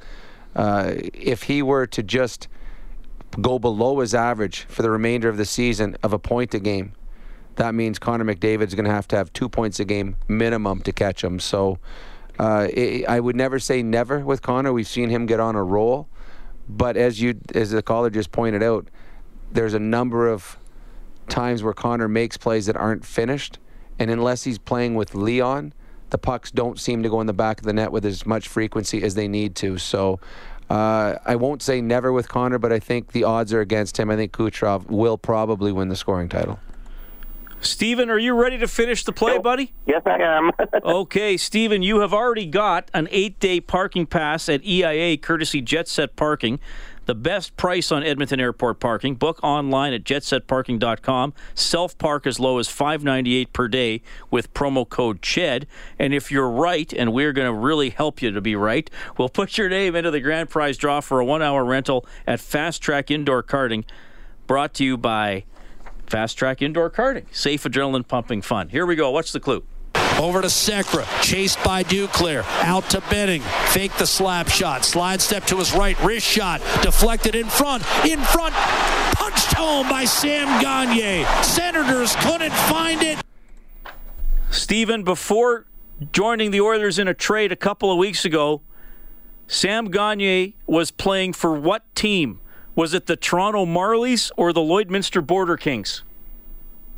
[0.55, 2.47] Uh, if he were to just
[3.41, 6.93] go below his average for the remainder of the season of a point a game,
[7.55, 10.91] that means Connor McDavid's going to have to have two points a game minimum to
[10.91, 11.39] catch him.
[11.39, 11.79] So
[12.39, 14.73] uh, it, I would never say never with Connor.
[14.73, 16.07] We've seen him get on a roll,
[16.67, 18.88] but as you as the caller just pointed out,
[19.51, 20.57] there's a number of
[21.29, 23.59] times where Connor makes plays that aren't finished,
[23.99, 25.73] and unless he's playing with Leon,
[26.09, 28.47] the pucks don't seem to go in the back of the net with as much
[28.47, 29.77] frequency as they need to.
[29.77, 30.19] So.
[30.70, 34.09] Uh, I won't say never with Connor, but I think the odds are against him.
[34.09, 36.59] I think Kucherov will probably win the scoring title.
[37.66, 39.72] Stephen, are you ready to finish the play, buddy?
[39.86, 40.51] Yes, I am.
[40.84, 45.88] okay, Stephen, you have already got an eight day parking pass at EIA courtesy Jet
[45.88, 46.59] Set Parking.
[47.05, 49.15] The best price on Edmonton Airport parking.
[49.15, 51.33] Book online at jetsetparking.com.
[51.53, 54.01] Self park as low as $5.98 per day
[54.31, 55.67] with promo code CHED.
[55.99, 59.29] And if you're right, and we're going to really help you to be right, we'll
[59.29, 62.81] put your name into the grand prize draw for a one hour rental at Fast
[62.81, 63.83] Track Indoor Karting.
[64.47, 65.45] Brought to you by
[66.07, 67.25] Fast track indoor karting.
[67.33, 68.69] Safe adrenaline pumping fun.
[68.69, 69.09] Here we go.
[69.11, 69.63] What's the clue?
[70.20, 72.43] Over to Sekera, chased by Duclair.
[72.64, 73.41] Out to Benning.
[73.68, 74.86] Fake the slap shot.
[74.86, 75.99] Slide step to his right.
[76.03, 76.61] Wrist shot.
[76.82, 77.84] Deflected in front.
[78.05, 78.53] In front.
[79.16, 81.26] Punched home by Sam Gagner.
[81.43, 83.20] Senators couldn't find it.
[84.49, 85.66] Stephen, before
[86.11, 88.61] joining the Oilers in a trade a couple of weeks ago,
[89.47, 92.39] Sam Gagner was playing for what team?
[92.76, 96.03] Was it the Toronto Marlies or the Lloydminster Border Kings?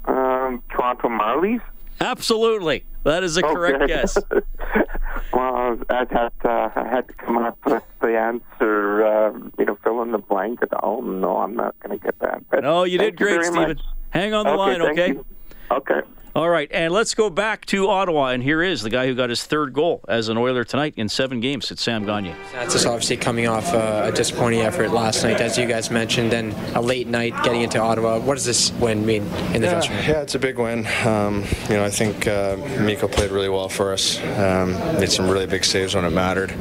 [0.05, 1.61] Um, Toronto Marlies.
[1.99, 2.86] Absolutely.
[3.05, 3.87] That is a correct Okay.
[3.87, 4.17] guess.
[5.31, 9.05] well, I had uh, I had to come up with the answer.
[9.05, 10.59] Uh, you know, fill in the blank.
[10.81, 12.43] Oh no, I'm not going to get that.
[12.49, 13.67] But No, you did great, very Stephen.
[13.69, 13.81] much.
[14.09, 15.07] Hang on the Okay, line, okay?
[15.09, 15.25] you.
[15.69, 16.01] Okay.
[16.36, 18.31] All right, and let's go back to Ottawa.
[18.31, 21.07] And here is the guy who got his third goal as an Oiler tonight in
[21.07, 21.71] seven games.
[21.71, 22.36] It's Sam Gagner.
[22.51, 26.33] That's just obviously coming off uh, a disappointing effort last night, as you guys mentioned,
[26.33, 28.19] and a late night getting into Ottawa.
[28.19, 29.23] What does this win mean
[29.53, 30.03] in the yeah, dressing room?
[30.09, 30.86] yeah, it's a big win.
[31.05, 34.21] Um, you know, I think uh, Mikko played really well for us.
[34.38, 36.51] Um, made some really big saves when it mattered,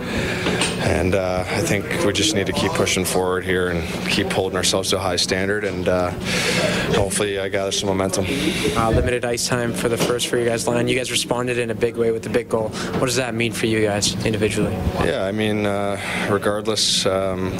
[0.84, 4.56] and uh, I think we just need to keep pushing forward here and keep holding
[4.56, 6.12] ourselves to a high standard, and uh,
[6.92, 8.24] hopefully I gather some momentum.
[8.76, 10.88] Uh, limited ice time for the first for you guys line.
[10.88, 12.68] You guys responded in a big way with the big goal.
[12.68, 14.74] What does that mean for you guys individually?
[15.04, 16.00] Yeah, I mean, uh,
[16.30, 17.52] regardless, um,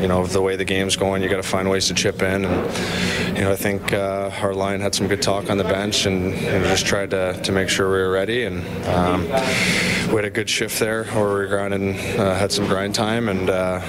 [0.00, 2.22] you know, of the way the game's going, you got to find ways to chip
[2.22, 2.44] in.
[2.44, 6.04] And, you know, I think uh, our line had some good talk on the bench
[6.04, 8.44] and you know, just tried to, to make sure we were ready.
[8.44, 9.22] And um,
[10.10, 13.30] we had a good shift there where we were grinding, uh, had some grind time,
[13.30, 13.80] and uh,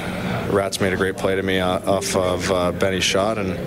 [0.52, 3.58] Rats made a great play to me uh, off of uh, Benny's shot, and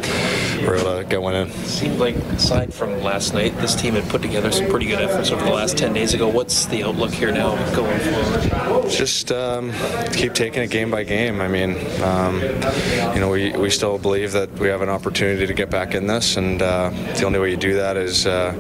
[0.60, 1.50] we were able to get one in.
[1.50, 5.30] Seemed like, aside from last night, this team had put together some pretty good efforts
[5.30, 6.28] over the last 10 days ago.
[6.28, 8.90] What's the outlook here now going forward?
[8.90, 9.72] Just um,
[10.12, 11.40] keep taking it game by game.
[11.40, 15.54] I mean, um, you know, we, we still believe that we have an opportunity to
[15.54, 18.52] get back in this, and uh, the only way you do that is uh,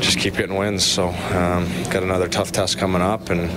[0.00, 0.84] just keep getting wins.
[0.84, 3.48] So, um, got another tough test coming up, and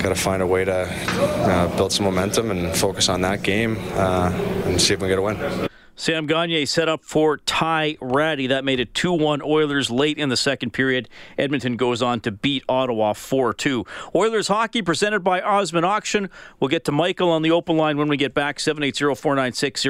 [0.00, 3.78] got to find a way to uh, build some momentum and focus on that game
[3.94, 4.30] uh,
[4.66, 5.69] and see if we can get a win.
[6.00, 8.46] Sam Gagner set up for Ty Rattie.
[8.46, 11.10] That made it 2 1 Oilers late in the second period.
[11.36, 13.84] Edmonton goes on to beat Ottawa 4 2.
[14.14, 16.30] Oilers hockey presented by Osmond Auction.
[16.58, 19.82] We'll get to Michael on the open line when we get back 780 496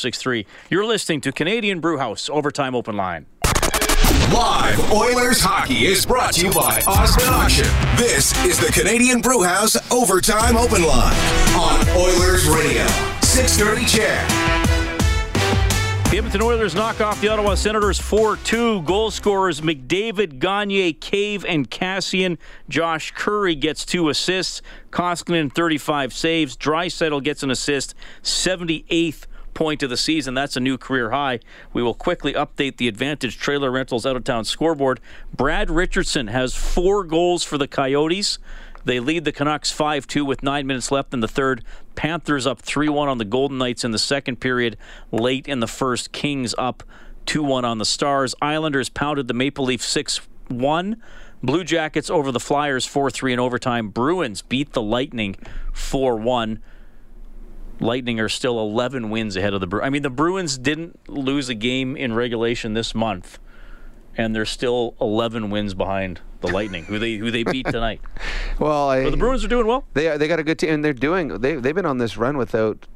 [0.00, 0.46] 0063.
[0.70, 3.26] You're listening to Canadian Brewhouse Overtime Open Line.
[4.32, 7.68] Live Oilers hockey is brought to you by Osmond Auction.
[7.98, 11.14] This is the Canadian Brewhouse Overtime Open Line
[11.52, 12.86] on Oilers Radio.
[13.20, 14.47] 630 Ched.
[16.10, 18.80] The Edmonton Oilers knock off the Ottawa Senators 4 2.
[18.80, 22.38] Goal scorers McDavid, Gagner, Cave, and Kassian.
[22.66, 24.62] Josh Currie gets two assists.
[24.90, 26.56] Koskinen, 35 saves.
[26.56, 27.94] Draisaitl gets an assist.
[28.22, 30.32] 78th point of the season.
[30.32, 31.40] That's a new career high.
[31.74, 35.00] We will quickly update the Advantage Trailer Rentals out of town scoreboard.
[35.36, 38.38] Brad Richardson has four goals for the Coyotes.
[38.88, 41.62] They lead the Canucks 5 2 with nine minutes left in the third.
[41.94, 44.78] Panthers up 3 1 on the Golden Knights in the second period.
[45.12, 46.82] Late in the first, Kings up
[47.26, 48.34] 2 1 on the Stars.
[48.40, 51.02] Islanders pounded the Maple Leafs 6 1.
[51.42, 53.90] Blue Jackets over the Flyers 4 3 in overtime.
[53.90, 55.36] Bruins beat the Lightning
[55.74, 56.62] 4 1.
[57.80, 59.86] Lightning are still 11 wins ahead of the Bruins.
[59.86, 63.38] I mean, the Bruins didn't lose a game in regulation this month,
[64.16, 68.00] and they're still 11 wins behind the Lightning, who they who they beat tonight.
[68.58, 69.84] Well, I, the Bruins are doing well.
[69.94, 71.28] They they got a good team, and they're doing.
[71.40, 72.86] They they've been on this run without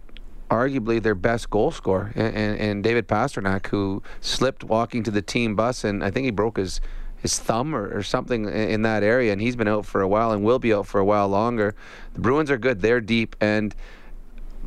[0.50, 5.22] arguably their best goal scorer, and, and, and David Pastrnak, who slipped walking to the
[5.22, 6.80] team bus, and I think he broke his
[7.16, 10.08] his thumb or, or something in, in that area, and he's been out for a
[10.08, 11.74] while and will be out for a while longer.
[12.14, 13.74] The Bruins are good; they're deep, and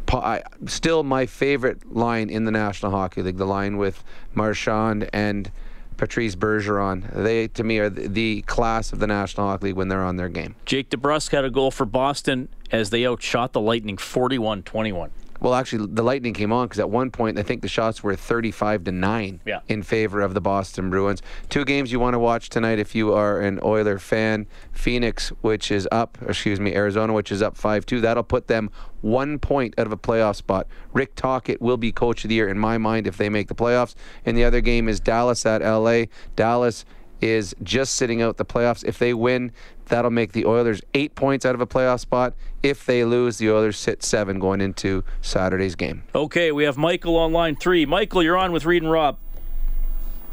[0.07, 5.51] I, still my favorite line in the National Hockey League, the line with Marchand and.
[5.97, 7.11] Patrice Bergeron.
[7.13, 10.29] They, to me, are the, class of the National Hockey League when they're on their
[10.29, 10.55] game.
[10.65, 15.09] Jake DeBrusk had a goal for Boston as they outshot the Lightning 41-21.
[15.41, 18.15] Well, actually, the Lightning came on because at one point I think the shots were
[18.15, 19.59] 35 to nine Yeah.
[19.67, 21.21] in favor of the Boston Bruins.
[21.49, 25.71] Two games you want to watch tonight if you are an Oiler fan: Phoenix, which
[25.71, 28.01] is up, excuse me, Arizona, which is up five-two.
[28.01, 28.69] That'll put them
[29.01, 30.67] one point out of a playoff spot.
[30.93, 33.55] Rick Tocchet will be coach of the year in my mind if they make the
[33.55, 33.93] playoffs.
[34.25, 36.05] And the other game is Dallas at LA.
[36.35, 36.85] Dallas
[37.21, 38.83] is just sitting out the playoffs.
[38.83, 39.51] If they win,
[39.85, 42.33] that'll make the Oilers eight points out of a playoff spot.
[42.63, 46.03] If they lose, the Oilers sit seven going into Saturday's game.
[46.13, 47.85] Okay, we have Michael on line three.
[47.85, 49.17] Michael, you're on with Reid and Rob.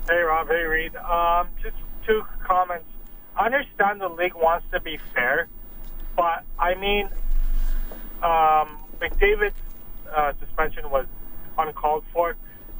[0.09, 0.49] Hey, Rob.
[0.49, 0.97] Hey, Reid.
[0.97, 1.77] Um, just
[2.07, 2.87] two comments.
[3.37, 5.49] I understand the league wants to be fair,
[6.17, 7.09] but I mean,
[8.23, 9.55] um, McDavid's
[10.15, 11.07] uh, suspension was
[11.57, 12.37] uncalled for.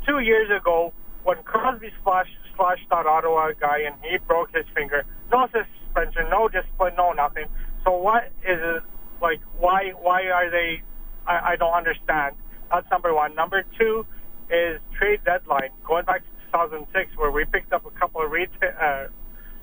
[0.07, 0.93] Two years ago,
[1.25, 6.49] when Crosby splashed, splashed that Ottawa guy and he broke his finger, no suspension, no
[6.49, 7.47] discipline, no nothing.
[7.85, 8.83] So what is it
[9.21, 9.41] like?
[9.59, 10.83] Why why are they?
[11.27, 12.37] I, I don't understand.
[12.71, 13.35] That's number one.
[13.35, 14.07] Number two
[14.51, 15.71] is trade deadline.
[15.85, 19.07] Going back to 2006, where we picked up a couple of uh,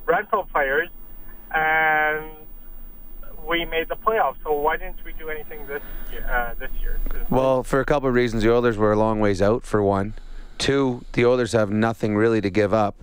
[0.05, 0.89] rental players,
[1.53, 2.31] and
[3.47, 4.35] we made the playoffs.
[4.43, 5.81] So why didn't we do anything this
[6.29, 6.99] uh, this year?
[7.29, 9.63] Well, for a couple of reasons, the Oilers were a long ways out.
[9.63, 10.13] For one,
[10.59, 12.95] two, the Oilers have nothing really to give up.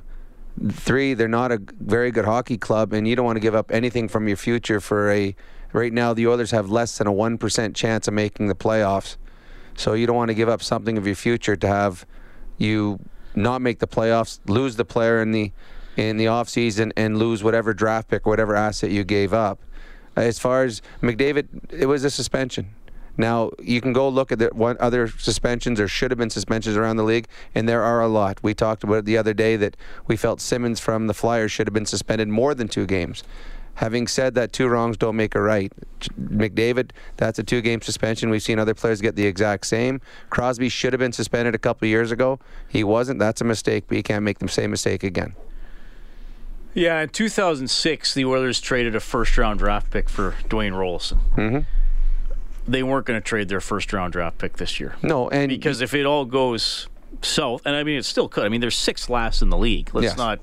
[0.70, 3.72] Three, they're not a very good hockey club, and you don't want to give up
[3.72, 5.34] anything from your future for a.
[5.72, 9.16] Right now, the Oilers have less than a one percent chance of making the playoffs,
[9.74, 12.07] so you don't want to give up something of your future to have
[12.57, 13.00] you
[13.34, 15.52] not make the playoffs, lose the player in the
[15.96, 19.59] in the offseason, and lose whatever draft pick, whatever asset you gave up.
[20.14, 22.76] As far as McDavid, it was a suspension.
[23.16, 26.76] Now you can go look at the, what other suspensions or should have been suspensions
[26.76, 28.38] around the league, and there are a lot.
[28.42, 31.66] We talked about it the other day that we felt Simmonds from the Flyers should
[31.66, 33.22] have been suspended more than two games.
[33.76, 35.70] Having said that, two wrongs don't make a right.
[36.18, 38.30] McDavid, that's a two-game suspension.
[38.30, 40.00] We've seen other players get the exact same.
[40.30, 42.40] Crosby should have been suspended a couple years ago.
[42.66, 43.18] He wasn't.
[43.18, 45.34] That's a mistake, but you can't make the same mistake again.
[46.72, 51.18] Yeah, in 2006, the Oilers traded a first-round draft pick for Dwayne Roloson.
[51.36, 51.60] Mm-hmm.
[52.68, 54.96] They weren't going to trade their first-round draft pick this year.
[55.02, 56.88] No, and because if it all goes
[57.22, 58.44] south, and I mean it still could.
[58.44, 59.90] I mean they're sixth last in the league.
[59.94, 60.16] Let's Yes.
[60.16, 60.40] not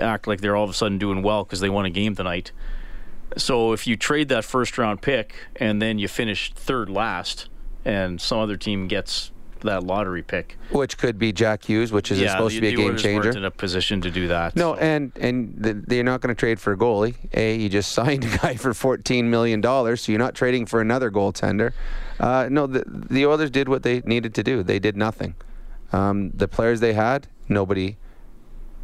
[0.00, 2.52] act like they're all of a sudden doing well because they won a game tonight.
[3.36, 7.48] So if you trade that first-round pick and then you finish third last,
[7.84, 9.30] and some other team gets
[9.64, 12.68] that lottery pick, which could be Jack Hughes, which is yeah, supposed the, to be
[12.68, 13.30] a the game changer.
[13.30, 14.56] in a position to do that.
[14.56, 17.14] No, and and th- they're not going to trade for a goalie.
[17.34, 20.80] A, you just signed a guy for fourteen million dollars, so you're not trading for
[20.80, 21.72] another goaltender.
[22.20, 24.62] Uh, no, the the Oilers did what they needed to do.
[24.62, 25.34] They did nothing.
[25.92, 27.96] Um, the players they had, nobody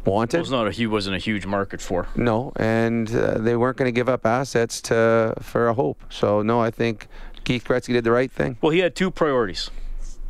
[0.05, 0.39] It wanted.
[0.39, 2.07] was not a he wasn't a huge market for.
[2.15, 6.01] No, and uh, they weren't going to give up assets to for a hope.
[6.09, 7.07] So no, I think
[7.43, 8.57] Keith Gretzky did the right thing.
[8.61, 9.69] Well, he had two priorities: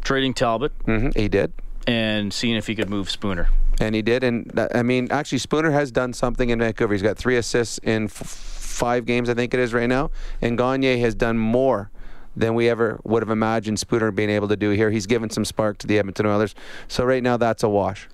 [0.04, 1.52] trading Talbot, hmm he did,
[1.88, 3.50] and seeing if he could move Spooner.
[3.80, 4.24] and he did.
[4.24, 6.94] And I mean, actually, Spooner has done something in Vancouver.
[6.94, 10.12] He's got three assists in f- five games, I think it is right now.
[10.42, 11.90] And Gagner has done more
[12.36, 14.90] than we ever would have imagined Spooner being able to do here.
[14.92, 16.56] He's given some spark to the Edmonton Oilers.
[16.88, 18.08] So right now, that's a wash.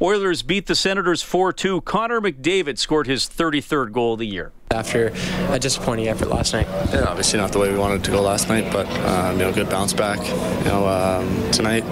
[0.00, 1.84] Oilers beat the Senators 4-2.
[1.84, 4.50] Connor McDavid scored his 33rd goal of the year.
[4.72, 5.12] After
[5.50, 6.66] a disappointing effort last night.
[6.92, 9.52] Yeah, obviously not the way we wanted to go last night, but um, you know,
[9.52, 10.18] good bounce back.
[10.26, 11.84] You know, um, tonight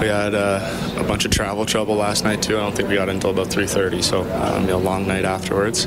[0.00, 2.56] we had uh, a bunch of travel trouble last night too.
[2.56, 5.86] I don't think we got until about 3:30, so um, you know, long night afterwards.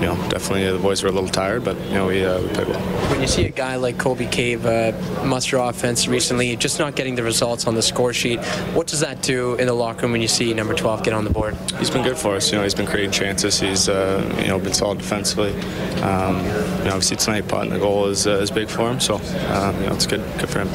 [0.00, 2.40] You know, definitely uh, the boys were a little tired, but you know, we, uh,
[2.40, 2.80] we played well.
[3.10, 4.92] When you see a guy like Cody Cave uh,
[5.26, 8.42] muster offense recently, just not getting the results on the score sheet,
[8.72, 11.24] what does that do in the locker room when you see number 12 get on
[11.24, 11.54] the board?
[11.78, 12.50] He's been good for us.
[12.50, 13.60] You know, he's been creating chances.
[13.60, 15.52] He's uh, you know been solid defensively.
[16.00, 19.00] Um, you know, obviously tonight potting the goal is uh, is big for him.
[19.00, 20.68] So um, you know, it's good good for him.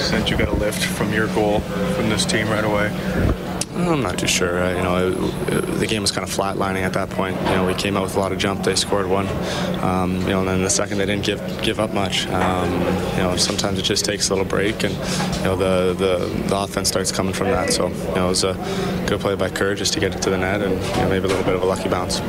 [0.00, 3.45] Since you got a lift from your goal from this team right away.
[3.76, 4.62] I'm not too sure.
[4.62, 7.36] Uh, you know, it, it, the game was kind of flatlining at that point.
[7.42, 8.64] You know, we came out with a lot of jump.
[8.64, 9.26] They scored one.
[9.82, 12.26] Um, you know, and then the second they didn't give give up much.
[12.28, 12.72] Um,
[13.12, 14.94] you know, sometimes it just takes a little break, and
[15.36, 17.72] you know the, the the offense starts coming from that.
[17.72, 18.54] So you know, it was a
[19.06, 21.26] good play by Kerr just to get it to the net, and you know, maybe
[21.26, 22.20] a little bit of a lucky bounce.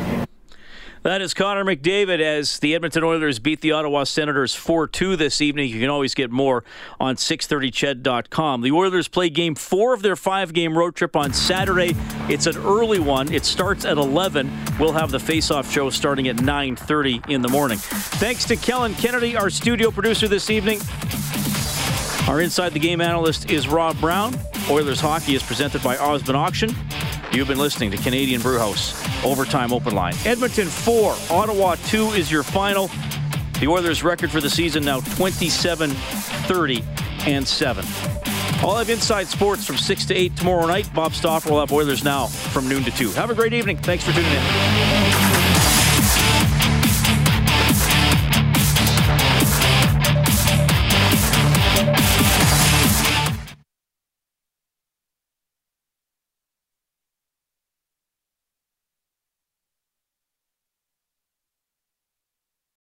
[1.08, 5.70] That is Connor McDavid as the Edmonton Oilers beat the Ottawa Senators 4-2 this evening.
[5.70, 6.66] You can always get more
[7.00, 8.60] on 630ched.com.
[8.60, 11.96] The Oilers play game 4 of their 5-game road trip on Saturday.
[12.28, 13.32] It's an early one.
[13.32, 14.52] It starts at 11.
[14.82, 17.78] We'll have the face-off show starting at 9:30 in the morning.
[17.78, 20.82] Thanks to Kellen Kennedy, our studio producer this evening.
[22.28, 24.36] Our Inside the Game analyst is Rob Brown.
[24.70, 26.76] Oilers hockey is presented by Osmond Auction.
[27.32, 30.16] You've been listening to Canadian Brewhouse Overtime Open Line.
[30.26, 32.90] Edmonton 4, Ottawa 2 is your final.
[33.60, 36.84] The Oilers' record for the season now 27 30
[37.26, 37.86] and 7.
[38.60, 40.90] I'll have Inside Sports from 6 to 8 tomorrow night.
[40.94, 43.12] Bob Stauffer will have Oilers Now from noon to 2.
[43.12, 43.78] Have a great evening.
[43.78, 45.27] Thanks for tuning in.